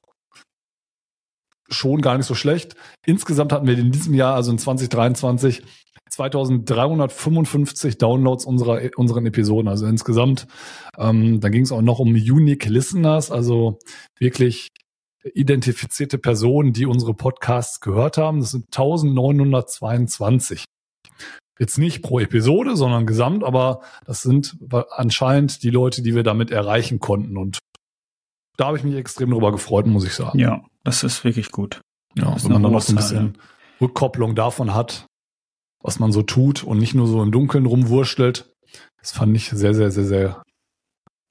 schon 1.69 2.01
gar 2.01 2.17
nicht 2.17 2.25
so 2.25 2.35
schlecht. 2.35 2.75
Insgesamt 3.05 3.51
hatten 3.51 3.67
wir 3.67 3.77
in 3.77 3.91
diesem 3.91 4.13
Jahr, 4.13 4.35
also 4.35 4.51
in 4.51 4.57
2023, 4.57 5.63
2355 6.09 7.97
Downloads 7.97 8.45
unserer 8.45 8.81
unseren 8.95 9.25
Episoden, 9.25 9.67
also 9.67 9.85
insgesamt. 9.85 10.47
Ähm, 10.97 11.41
da 11.41 11.49
ging 11.49 11.63
es 11.63 11.71
auch 11.71 11.81
noch 11.81 11.99
um 11.99 12.13
Unique 12.13 12.65
Listeners, 12.65 13.31
also 13.31 13.79
wirklich 14.17 14.69
identifizierte 15.33 16.17
Personen, 16.17 16.73
die 16.73 16.85
unsere 16.85 17.13
Podcasts 17.13 17.79
gehört 17.81 18.17
haben. 18.17 18.39
Das 18.39 18.51
sind 18.51 18.65
1922. 18.67 20.63
Jetzt 21.59 21.77
nicht 21.77 22.03
pro 22.03 22.19
Episode, 22.19 22.75
sondern 22.77 23.07
gesamt, 23.07 23.43
aber 23.43 23.81
das 24.05 24.21
sind 24.21 24.57
anscheinend 24.91 25.63
die 25.63 25.71
Leute, 25.71 26.03
die 26.03 26.13
wir 26.15 26.23
damit 26.23 26.51
erreichen 26.51 26.99
konnten. 26.99 27.35
Und 27.35 27.57
da 28.57 28.67
habe 28.67 28.77
ich 28.77 28.83
mich 28.83 28.95
extrem 28.95 29.29
darüber 29.29 29.51
gefreut, 29.51 29.85
muss 29.85 30.05
ich 30.05 30.13
sagen. 30.13 30.37
Ja, 30.39 30.63
das 30.83 31.03
ist 31.03 31.23
wirklich 31.23 31.51
gut. 31.51 31.81
Ja, 32.15 32.35
wenn 32.43 32.51
man 32.51 32.63
dann 32.63 32.71
noch 32.71 32.81
so 32.81 32.93
ein 32.93 32.97
bisschen 32.97 33.35
ja. 33.35 33.41
Rückkopplung 33.81 34.35
davon 34.35 34.73
hat, 34.73 35.05
was 35.81 35.99
man 35.99 36.11
so 36.11 36.23
tut 36.23 36.63
und 36.63 36.79
nicht 36.79 36.95
nur 36.95 37.07
so 37.07 37.21
im 37.21 37.31
Dunkeln 37.31 37.65
rumwurschtelt. 37.65 38.51
Das 38.99 39.11
fand 39.11 39.35
ich 39.37 39.49
sehr, 39.49 39.73
sehr, 39.73 39.91
sehr, 39.91 40.03
sehr, 40.03 40.43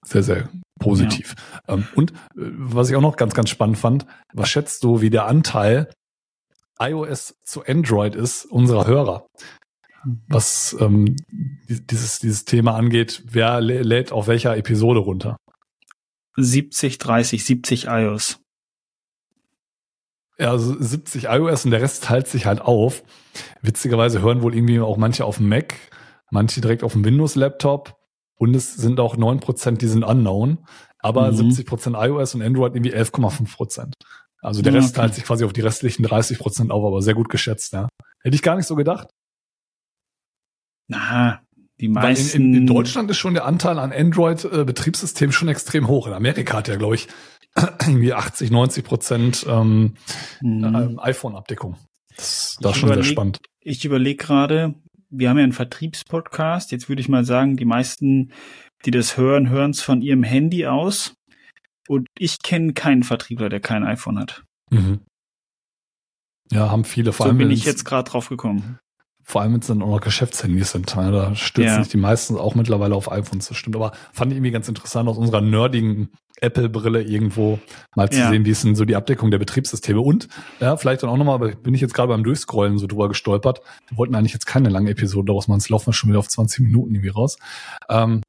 sehr, 0.05 0.23
sehr 0.23 0.49
positiv. 0.79 1.35
Ja. 1.67 1.75
Ähm, 1.75 1.89
und 1.95 2.12
äh, 2.12 2.15
was 2.37 2.89
ich 2.89 2.97
auch 2.97 3.03
noch 3.03 3.17
ganz, 3.17 3.35
ganz 3.35 3.51
spannend 3.51 3.79
fand, 3.79 4.07
was 4.33 4.49
schätzt 4.49 4.85
du, 4.85 5.01
wie 5.01 5.11
der 5.11 5.27
Anteil 5.27 5.91
iOS 6.79 7.35
zu 7.43 7.65
Android 7.65 8.15
ist 8.15 8.45
unserer 8.45 8.87
Hörer? 8.87 9.27
Was 10.29 10.77
ähm, 10.79 11.17
dieses, 11.29 12.21
dieses 12.21 12.45
Thema 12.45 12.77
angeht, 12.77 13.25
wer 13.27 13.61
lädt 13.61 14.12
auf 14.12 14.29
welcher 14.29 14.57
Episode 14.57 15.01
runter? 15.01 15.37
70, 16.37 16.99
30, 16.99 17.44
70 17.44 17.87
iOS. 17.87 18.40
Ja, 20.38 20.51
also 20.51 20.77
70 20.79 21.25
iOS 21.25 21.64
und 21.64 21.70
der 21.70 21.81
Rest 21.81 22.05
teilt 22.05 22.29
sich 22.29 22.44
halt 22.46 22.61
auf. 22.61 23.03
Witzigerweise 23.62 24.20
hören 24.20 24.42
wohl 24.42 24.55
irgendwie 24.55 24.81
auch 24.81 24.99
manche 24.99 25.25
auf 25.25 25.38
dem 25.38 25.49
Mac, 25.49 25.75
manche 26.31 26.61
direkt 26.61 26.83
auf 26.83 26.92
dem 26.92 27.05
Windows-Laptop 27.05 27.96
und 28.37 28.55
es 28.55 28.75
sind 28.75 29.01
auch 29.01 29.16
9%, 29.16 29.79
die 29.79 29.88
sind 29.88 30.05
unknown, 30.05 30.59
aber 30.99 31.33
mhm. 31.33 31.38
70% 31.38 32.09
iOS 32.09 32.35
und 32.35 32.42
Android 32.42 32.75
irgendwie 32.75 32.94
11,5%. 32.94 33.92
Also 34.42 34.61
der 34.61 34.75
Rest 34.75 34.90
okay. 34.90 35.01
teilt 35.01 35.14
sich 35.14 35.25
quasi 35.25 35.44
auf 35.44 35.55
die 35.55 35.62
restlichen 35.62 36.05
30% 36.05 36.70
auf, 36.70 36.85
aber 36.85 37.01
sehr 37.01 37.14
gut 37.14 37.31
geschätzt, 37.31 37.72
ja. 37.72 37.88
Hätte 38.22 38.35
ich 38.35 38.42
gar 38.42 38.57
nicht 38.57 38.66
so 38.66 38.77
gedacht. 38.77 39.09
Na, 40.88 41.40
die 41.81 41.89
meisten. 41.89 42.43
In, 42.43 42.55
in, 42.55 42.67
Deutschland 42.67 43.11
ist 43.11 43.19
schon 43.19 43.35
der 43.35 43.45
Anteil 43.45 43.79
an 43.79 43.93
Android-Betriebssystemen 43.93 45.33
schon 45.33 45.49
extrem 45.49 45.89
hoch. 45.89 46.07
In 46.07 46.12
Amerika 46.12 46.57
hat 46.57 46.69
ja, 46.69 46.77
glaube 46.77 46.95
ich, 46.95 47.09
irgendwie 47.57 48.12
80, 48.12 48.51
90 48.51 48.85
Prozent 48.85 49.47
ähm, 49.49 49.95
mhm. 50.41 50.65
ähm, 50.65 51.01
iPhone-Abdeckung. 51.01 51.77
Das, 52.17 52.57
das 52.61 52.73
ist 52.73 52.79
schon 52.79 52.89
überleg, 52.89 53.05
sehr 53.05 53.12
spannend. 53.12 53.41
Ich 53.61 53.85
überlege 53.85 54.25
gerade, 54.25 54.75
wir 55.11 55.29
haben 55.29 55.39
ja 55.39 55.45
einen 55.45 55.53
Vertriebspodcast. 55.53 56.73
Jetzt 56.73 56.89
würde 56.89 57.01
ich 57.01 57.09
mal 57.09 57.25
sagen, 57.25 57.57
die 57.57 57.65
meisten, 57.65 58.33
die 58.85 58.91
das 58.91 59.17
hören, 59.17 59.51
hören 59.51 59.73
es 59.73 59.83
von 59.83 60.03
ihrem 60.03 60.23
Handy 60.23 60.67
aus. 60.67 61.15
Und 61.89 62.09
ich 62.19 62.41
kenne 62.43 62.73
keinen 62.73 63.03
Vertriebler, 63.03 63.49
der 63.49 63.61
kein 63.61 63.85
iPhone 63.85 64.19
hat. 64.19 64.45
Mhm. 64.71 65.01
Ja, 66.51 66.71
haben 66.71 66.85
viele. 66.85 67.12
Vor 67.12 67.27
so 67.27 67.31
allem 67.31 67.39
bin 67.39 67.51
ich 67.51 67.65
jetzt 67.65 67.85
gerade 67.85 68.11
drauf 68.11 68.29
gekommen. 68.29 68.79
Vor 69.29 69.41
allem, 69.41 69.55
wenn 69.55 69.61
es 69.61 69.67
dann 69.67 69.83
auch 69.83 69.89
noch 69.89 70.01
Geschäftshandys 70.01 70.71
sind. 70.71 70.95
Da 70.95 71.35
stürzen 71.35 71.75
ja. 71.75 71.83
sich 71.83 71.91
die 71.91 71.97
meisten 71.97 72.37
auch 72.37 72.55
mittlerweile 72.55 72.95
auf 72.95 73.11
iPhones, 73.11 73.49
das 73.49 73.57
stimmt. 73.57 73.75
Aber 73.75 73.91
fand 74.12 74.31
ich 74.31 74.37
irgendwie 74.37 74.53
ganz 74.53 74.69
interessant, 74.69 75.09
aus 75.09 75.19
unserer 75.19 75.41
nerdigen 75.41 76.11
Apple-Brille 76.41 77.03
irgendwo 77.03 77.59
mal 77.97 78.09
zu 78.09 78.21
ja. 78.21 78.31
sehen, 78.31 78.45
wie 78.45 78.51
ist 78.51 78.62
denn 78.62 78.77
so 78.77 78.85
die 78.85 78.95
Abdeckung 78.95 79.33
der 79.33 79.39
Betriebssysteme. 79.39 80.01
Und 80.01 80.29
ja, 80.61 80.77
vielleicht 80.77 81.03
dann 81.03 81.11
auch 81.11 81.17
nochmal, 81.17 81.35
aber 81.35 81.49
bin 81.57 81.75
ich 81.75 81.81
jetzt 81.81 81.93
gerade 81.93 82.09
beim 82.09 82.23
Durchscrollen 82.23 82.79
so 82.79 82.87
drüber 82.87 83.09
gestolpert. 83.09 83.62
Wir 83.89 83.99
wollten 83.99 84.15
eigentlich 84.15 84.33
jetzt 84.33 84.47
keine 84.47 84.69
lange 84.69 84.91
Episode 84.91 85.27
daraus 85.27 85.49
machen, 85.49 85.59
jetzt 85.59 85.71
laufen 85.71 85.87
wir 85.87 85.93
schon 85.93 86.11
wieder 86.11 86.21
auf 86.21 86.29
20 86.29 86.61
Minuten 86.61 86.95
irgendwie 86.95 87.09
raus. 87.09 87.37
Ähm, 87.89 88.23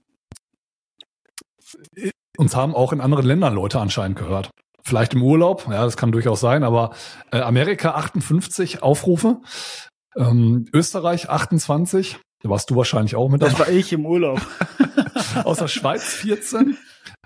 uns 2.37 2.55
haben 2.55 2.73
auch 2.73 2.91
in 2.91 3.01
anderen 3.01 3.25
Ländern 3.25 3.53
Leute 3.53 3.79
anscheinend 3.79 4.17
gehört. 4.17 4.49
Vielleicht 4.83 5.13
im 5.13 5.21
Urlaub, 5.21 5.67
ja, 5.69 5.83
das 5.83 5.97
kann 5.97 6.11
durchaus 6.11 6.39
sein, 6.39 6.63
aber 6.63 6.91
äh, 7.31 7.39
Amerika 7.39 7.91
58 7.91 8.81
Aufrufe, 8.81 9.41
ähm, 10.17 10.65
Österreich 10.73 11.29
28, 11.29 12.19
da 12.43 12.49
warst 12.49 12.69
du 12.69 12.75
wahrscheinlich 12.75 13.15
auch 13.15 13.29
mit 13.29 13.41
dabei. 13.41 13.51
Das 13.51 13.59
war 13.59 13.69
ich 13.69 13.93
im 13.93 14.05
Urlaub. 14.05 14.41
Aus 15.43 15.57
der 15.57 15.67
Schweiz 15.67 16.03
14, 16.03 16.77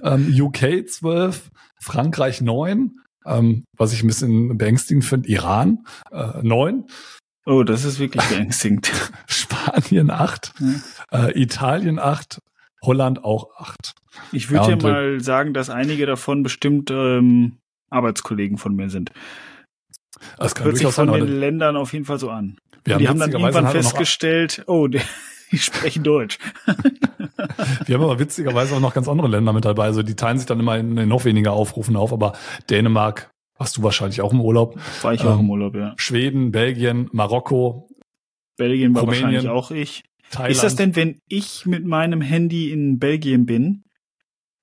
ähm, 0.04 0.34
UK 0.40 0.88
12, 0.88 1.50
Frankreich 1.80 2.42
9, 2.42 2.92
ähm, 3.26 3.64
was 3.78 3.94
ich 3.94 4.04
ein 4.04 4.08
bisschen 4.08 4.58
beängstigend 4.58 5.06
finde, 5.06 5.30
Iran 5.30 5.86
äh, 6.12 6.42
9. 6.42 6.86
Oh, 7.46 7.64
das 7.64 7.86
ist 7.86 8.00
wirklich 8.00 8.24
beängstigend. 8.26 8.92
Spanien 9.28 10.12
8, 10.12 10.54
hm. 10.58 10.84
äh, 11.12 11.42
Italien 11.42 12.00
8, 12.00 12.40
Holland 12.84 13.24
auch 13.24 13.50
8. 13.58 13.94
Ich 14.32 14.50
würde 14.50 14.72
ja, 14.72 14.78
ja 14.78 14.84
mal 14.84 15.20
sagen, 15.22 15.54
dass 15.54 15.70
einige 15.70 16.06
davon 16.06 16.44
bestimmt 16.44 16.92
ähm, 16.92 17.58
Arbeitskollegen 17.90 18.58
von 18.58 18.76
mir 18.76 18.90
sind. 18.90 19.12
Das, 20.38 20.54
das 20.54 20.64
hört 20.64 20.78
sich 20.78 20.88
von 20.88 21.12
den 21.12 21.40
Ländern 21.40 21.76
auf 21.76 21.94
jeden 21.94 22.06
Fall 22.06 22.20
so 22.20 22.30
an. 22.30 22.58
Wir 22.84 22.98
die 22.98 23.08
haben 23.08 23.20
dann 23.20 23.32
irgendwann 23.32 23.68
festgestellt, 23.68 24.64
oh, 24.68 24.88
die, 24.88 25.02
die 25.52 25.60
sprechen 25.60 26.04
Deutsch. 26.04 26.38
Wir 27.86 27.96
haben 27.96 28.04
aber 28.04 28.20
witzigerweise 28.20 28.76
auch 28.76 28.80
noch 28.80 28.94
ganz 28.94 29.08
andere 29.08 29.28
Länder 29.28 29.54
mit 29.54 29.66
dabei. 29.66 29.86
Also 29.86 30.04
die 30.04 30.16
teilen 30.16 30.38
sich 30.38 30.48
dann 30.48 30.60
immer 30.60 30.78
in, 30.78 30.98
in 30.98 31.10
noch 31.10 31.26
weniger 31.26 31.54
Aufrufen 31.54 31.96
auf, 31.96 32.14
aber 32.14 32.34
Dänemark 32.70 33.32
Warst 33.62 33.78
du 33.78 33.84
wahrscheinlich 33.84 34.22
auch 34.22 34.34
im 34.34 34.42
Urlaub. 34.42 34.76
War 35.04 35.14
ich 35.14 35.22
ähm, 35.22 35.28
auch 35.28 35.40
im 35.40 35.48
Urlaub, 35.52 35.76
ja. 35.76 35.94
Schweden, 35.98 36.50
Belgien, 36.50 37.10
Marokko. 37.12 37.88
Belgien 38.58 38.96
war 38.96 39.04
Rumänien, 39.04 39.24
wahrscheinlich 39.24 39.50
auch 39.50 39.70
ich. 39.70 40.04
Thailand. 40.32 40.52
Ist 40.52 40.64
das 40.64 40.76
denn, 40.76 40.96
wenn 40.96 41.20
ich 41.28 41.68
mit 41.68 41.86
meinem 41.86 42.22
Handy 42.22 42.72
in 42.72 42.98
Belgien 42.98 43.46
bin, 43.46 43.84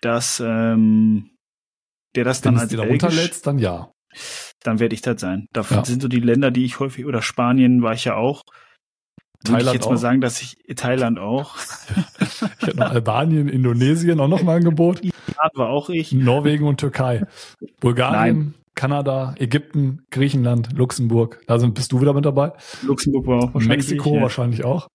dass 0.01 0.43
ähm, 0.45 1.31
der 2.17 2.25
das 2.25 2.41
dann 2.41 2.59
als 2.59 2.75
da 2.75 2.83
runterlädst, 2.83 3.47
dann 3.47 3.61
ja. 3.61 3.93
Dann 4.69 4.81
werde 4.81 4.95
ich 4.95 5.01
das 5.01 5.19
sein. 5.19 5.47
Da 5.55 5.63
ja. 5.71 5.83
sind 5.83 6.03
so 6.03 6.09
die 6.09 6.21
Länder, 6.21 6.51
die 6.51 6.67
ich 6.67 6.79
häufig 6.79 7.07
oder 7.07 7.23
Spanien 7.23 7.81
war 7.81 7.95
ich 7.95 8.05
ja 8.05 8.17
auch. 8.17 8.43
Thailand 9.43 9.65
Würde 9.65 9.71
ich 9.71 9.75
jetzt 9.77 9.87
auch. 9.87 9.91
mal 9.93 9.97
sagen, 9.97 10.21
dass 10.21 10.43
ich 10.43 10.59
Thailand 10.77 11.19
auch. 11.19 11.57
ich 12.21 12.43
hätte 12.67 12.77
noch 12.77 12.91
Albanien, 12.91 13.49
Indonesien 13.49 14.21
auch 14.21 14.29
noch 14.29 14.43
mal 14.43 14.57
ein 14.57 14.57
Angebot. 14.59 15.03
Iran 15.03 15.51
war 15.55 15.71
auch 15.71 15.89
ich. 15.89 16.13
Norwegen 16.13 16.67
und 16.67 16.81
Türkei. 16.81 17.25
Bulgarien, 17.81 18.39
Nein. 18.39 18.55
Kanada, 18.75 19.35
Ägypten, 19.39 20.03
Griechenland, 20.11 20.77
Luxemburg. 20.77 21.41
Da 21.47 21.59
sind, 21.59 21.75
bist 21.75 21.91
du 21.93 22.03
wieder 22.03 22.13
mit 22.13 22.27
dabei. 22.27 22.53
Luxemburg 22.83 23.27
war 23.27 23.39
auch 23.39 23.55
wahrscheinlich. 23.55 23.89
Mexiko 23.89 24.17
ja. 24.17 24.21
wahrscheinlich 24.21 24.65
auch. 24.67 24.87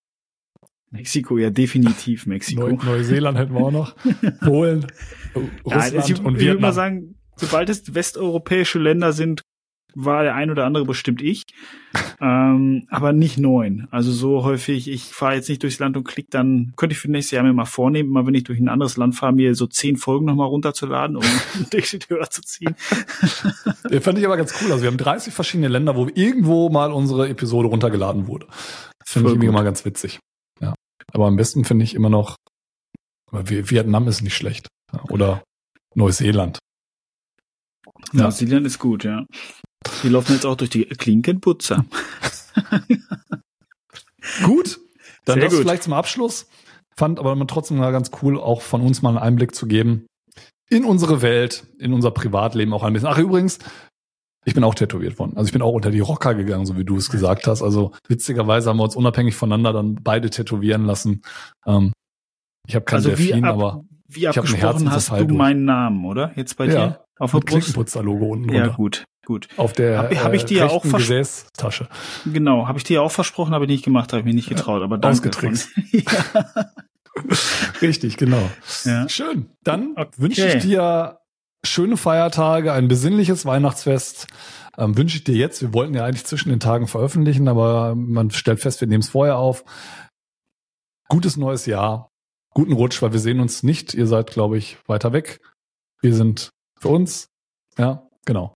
Mexiko, 0.91 1.39
ja, 1.39 1.49
definitiv 1.49 2.27
Mexiko. 2.27 2.67
Neu 2.67 2.77
Neuseeland 2.86 3.39
hätten 3.39 3.55
wir 3.55 3.62
auch 3.62 3.71
noch. 3.71 3.95
Polen, 4.41 4.86
Russland 5.65 5.93
ja, 5.93 6.05
ich, 6.05 6.23
und 6.23 6.25
Vietnam. 6.25 6.36
Ich 6.36 6.45
würde 6.45 6.62
mal 6.62 6.73
sagen, 6.73 7.15
sobald 7.38 7.69
es 7.69 7.95
westeuropäische 7.95 8.77
Länder 8.77 9.13
sind, 9.13 9.41
war 9.95 10.23
der 10.23 10.36
ein 10.36 10.49
oder 10.49 10.65
andere 10.65 10.86
bestimmt 10.86 11.21
ich, 11.21 11.43
ähm, 12.21 12.86
aber 12.89 13.13
nicht 13.13 13.38
neun. 13.38 13.88
Also 13.91 14.12
so 14.12 14.43
häufig, 14.43 14.89
ich 14.89 15.03
fahre 15.06 15.36
jetzt 15.36 15.49
nicht 15.49 15.63
durchs 15.63 15.79
Land 15.79 15.97
und 15.97 16.03
klick 16.03 16.29
dann, 16.32 16.73
könnte 16.75 16.93
ich 16.93 16.99
für 16.99 17.12
nächstes 17.12 17.32
Jahr 17.32 17.43
mir 17.43 17.53
mal 17.53 17.65
vornehmen, 17.65 18.10
mal 18.10 18.25
wenn 18.25 18.34
ich 18.34 18.43
durch 18.43 18.60
ein 18.60 18.69
anderes 18.69 18.97
Land 18.97 19.15
fahre, 19.15 19.34
mir 19.34 19.56
so 19.56 19.67
zehn 19.67 19.97
Folgen 19.97 20.25
nochmal 20.25 20.47
runterzuladen, 20.47 21.17
um 21.17 21.23
Tür 21.71 22.29
zu 22.29 22.41
ziehen. 22.41 22.75
ja, 23.89 24.01
fand 24.01 24.17
ich 24.17 24.25
aber 24.25 24.38
ganz 24.38 24.53
cool. 24.62 24.71
Also 24.71 24.84
wir 24.84 24.89
haben 24.89 24.97
30 24.97 25.34
verschiedene 25.34 25.67
Länder, 25.67 25.95
wo 25.95 26.08
irgendwo 26.13 26.69
mal 26.69 26.91
unsere 26.91 27.29
Episode 27.29 27.67
runtergeladen 27.67 28.27
wurde. 28.27 28.47
Das 28.99 29.12
finde 29.12 29.29
ich 29.29 29.36
irgendwie 29.36 29.51
mal 29.51 29.63
ganz 29.63 29.86
witzig. 29.86 30.19
Ja. 30.62 30.73
Aber 31.12 31.27
am 31.27 31.36
besten 31.36 31.65
finde 31.65 31.84
ich 31.84 31.93
immer 31.93 32.10
noch, 32.10 32.36
Vietnam 33.32 34.08
ist 34.08 34.21
nicht 34.21 34.36
schlecht. 34.36 34.67
Oder 35.10 35.43
Neuseeland. 35.95 36.60
Ja. 38.13 38.23
Neuseeland 38.23 38.65
ist 38.65 38.79
gut, 38.79 39.03
ja. 39.03 39.25
Die 40.04 40.10
laufen 40.10 40.34
jetzt 40.34 40.46
auch 40.46 40.56
durch 40.56 40.69
die 40.69 40.86
Klinkenputzer. 40.86 41.86
gut, 44.43 44.80
dann 45.26 45.36
Sehr 45.36 45.43
das 45.43 45.54
gut. 45.54 45.62
vielleicht 45.62 45.84
zum 45.84 45.93
Abschluss. 45.93 46.48
Fand 46.96 47.19
aber 47.19 47.36
man 47.36 47.48
trotzdem 47.48 47.78
mal 47.78 47.91
ganz 47.91 48.12
cool, 48.22 48.39
auch 48.39 48.62
von 48.62 48.82
uns 48.82 49.02
mal 49.02 49.10
einen 49.10 49.17
Einblick 49.17 49.56
zu 49.56 49.67
geben 49.67 50.06
in 50.69 50.86
unsere 50.86 51.22
Welt, 51.22 51.65
in 51.80 51.93
unser 51.93 52.12
Privatleben 52.12 52.74
auch 52.74 52.84
ein 52.84 52.93
bisschen. 52.93 53.10
Ach 53.10 53.17
übrigens, 53.17 53.60
ich 54.46 54.54
bin 54.54 54.63
auch 54.63 54.76
tätowiert 54.76 55.19
worden. 55.19 55.38
Also 55.38 55.48
ich 55.48 55.54
bin 55.54 55.62
auch 55.62 55.72
unter 55.72 55.91
die 55.91 56.00
Rocker 56.00 56.36
gegangen, 56.36 56.65
so 56.65 56.78
wie 56.78 56.84
du 56.84 56.98
es 56.98 57.10
gesagt 57.10 57.48
hast. 57.48 57.62
Also 57.62 57.91
witzigerweise 58.08 58.69
haben 58.69 58.78
wir 58.78 58.84
uns 58.84 58.96
unabhängig 58.96 59.36
voneinander 59.36 59.74
dann 59.74 59.96
beide 59.96 60.30
tätätowieren 60.30 60.86
lassen. 60.86 61.22
Ähm, 61.65 61.93
ich 62.67 62.76
habe 62.76 62.86
kein 62.86 62.98
also 62.98 63.10
Delfin, 63.10 63.46
ab, 63.46 63.54
aber 63.54 63.86
wie 64.08 64.28
abgesprochen 64.28 64.91
hast 64.91 65.12
du 65.12 65.28
meinen 65.30 65.65
Namen, 65.65 66.06
oder? 66.06 66.34
Jetzt 66.36 66.58
bei 66.58 66.65
ja, 66.65 66.88
dir? 66.88 67.06
Auf 67.19 67.32
dem 67.32 67.46
Klinkenputzer-Logo 67.46 68.26
unten 68.26 68.54
Ja, 68.54 68.67
gut. 68.67 69.04
Gut. 69.25 69.47
Auf 69.55 69.73
der 69.73 69.97
hab, 69.97 70.15
hab 70.15 70.33
ich 70.33 70.45
dir 70.45 70.63
äh, 70.63 70.67
auch 70.67 70.83
Gesäßtasche. 70.83 71.88
Genau, 72.25 72.67
habe 72.67 72.77
ich 72.77 72.83
dir 72.83 73.01
auch 73.01 73.12
versprochen, 73.12 73.53
habe 73.53 73.65
ich 73.65 73.69
nicht 73.69 73.86
gemacht, 73.86 74.12
habe 74.12 74.19
ich 74.19 74.25
mir 74.25 74.33
nicht 74.33 74.49
getraut, 74.49 74.81
aber 74.81 74.97
danke. 74.97 75.29
Ausgetrickst. 75.29 75.69
Richtig, 77.81 78.17
genau. 78.17 78.49
Ja. 78.83 79.07
Schön. 79.07 79.49
Dann 79.63 79.93
okay. 79.95 80.09
wünsche 80.17 80.47
ich 80.47 80.63
dir 80.63 81.19
schöne 81.65 81.95
Feiertage, 81.95 82.73
ein 82.73 82.88
besinnliches 82.88 83.45
Weihnachtsfest. 83.45 84.27
Ähm, 84.77 84.97
wünsche 84.97 85.17
ich 85.17 85.23
dir 85.23 85.36
jetzt. 85.36 85.62
Wir 85.62 85.73
wollten 85.73 85.93
ja 85.93 86.05
eigentlich 86.05 86.25
zwischen 86.25 86.49
den 86.49 86.59
Tagen 86.59 86.88
veröffentlichen, 86.88 87.47
aber 87.47 87.95
man 87.95 88.31
stellt 88.31 88.59
fest, 88.59 88.81
wir 88.81 88.88
nehmen 88.88 89.03
es 89.03 89.09
vorher 89.09 89.38
auf. 89.38 89.63
Gutes 91.07 91.38
neues 91.38 91.65
Jahr. 91.65 92.09
Guten 92.53 92.73
Rutsch, 92.73 93.01
weil 93.01 93.13
wir 93.13 93.19
sehen 93.19 93.39
uns 93.39 93.63
nicht. 93.63 93.93
Ihr 93.93 94.07
seid, 94.07 94.31
glaube 94.31 94.57
ich, 94.57 94.77
weiter 94.88 95.13
weg. 95.13 95.39
Wir 96.01 96.13
sind 96.13 96.49
für 96.79 96.89
uns. 96.89 97.27
Ja, 97.77 98.07
genau. 98.25 98.53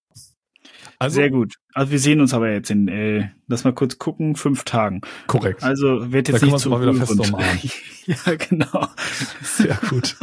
Also, 0.99 1.15
Sehr 1.15 1.29
gut. 1.29 1.55
Also 1.73 1.91
wir 1.91 1.99
sehen 1.99 2.21
uns 2.21 2.33
aber 2.33 2.49
jetzt 2.51 2.71
in, 2.71 2.87
äh, 2.87 3.29
lass 3.47 3.63
mal 3.63 3.73
kurz 3.73 3.99
gucken, 3.99 4.35
fünf 4.35 4.63
Tagen. 4.63 5.01
Korrekt. 5.27 5.63
Also 5.63 6.11
wird 6.11 6.27
jetzt 6.27 6.41
da 6.41 6.45
nicht 6.47 6.59
zu 6.59 6.69
mal 6.69 6.81
wieder 6.81 6.93
fest 6.95 7.19
umarmen. 7.19 7.59
ja, 8.05 8.35
genau. 8.35 8.87
Sehr 9.43 9.77
gut. 9.89 10.15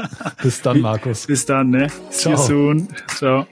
Bis 0.43 0.63
dann, 0.63 0.81
Markus. 0.81 1.27
Bis 1.27 1.47
dann, 1.47 1.71
ne? 1.71 1.89
See 2.11 2.31
you 2.31 2.37
soon. 2.37 2.89
Ciao. 3.07 3.47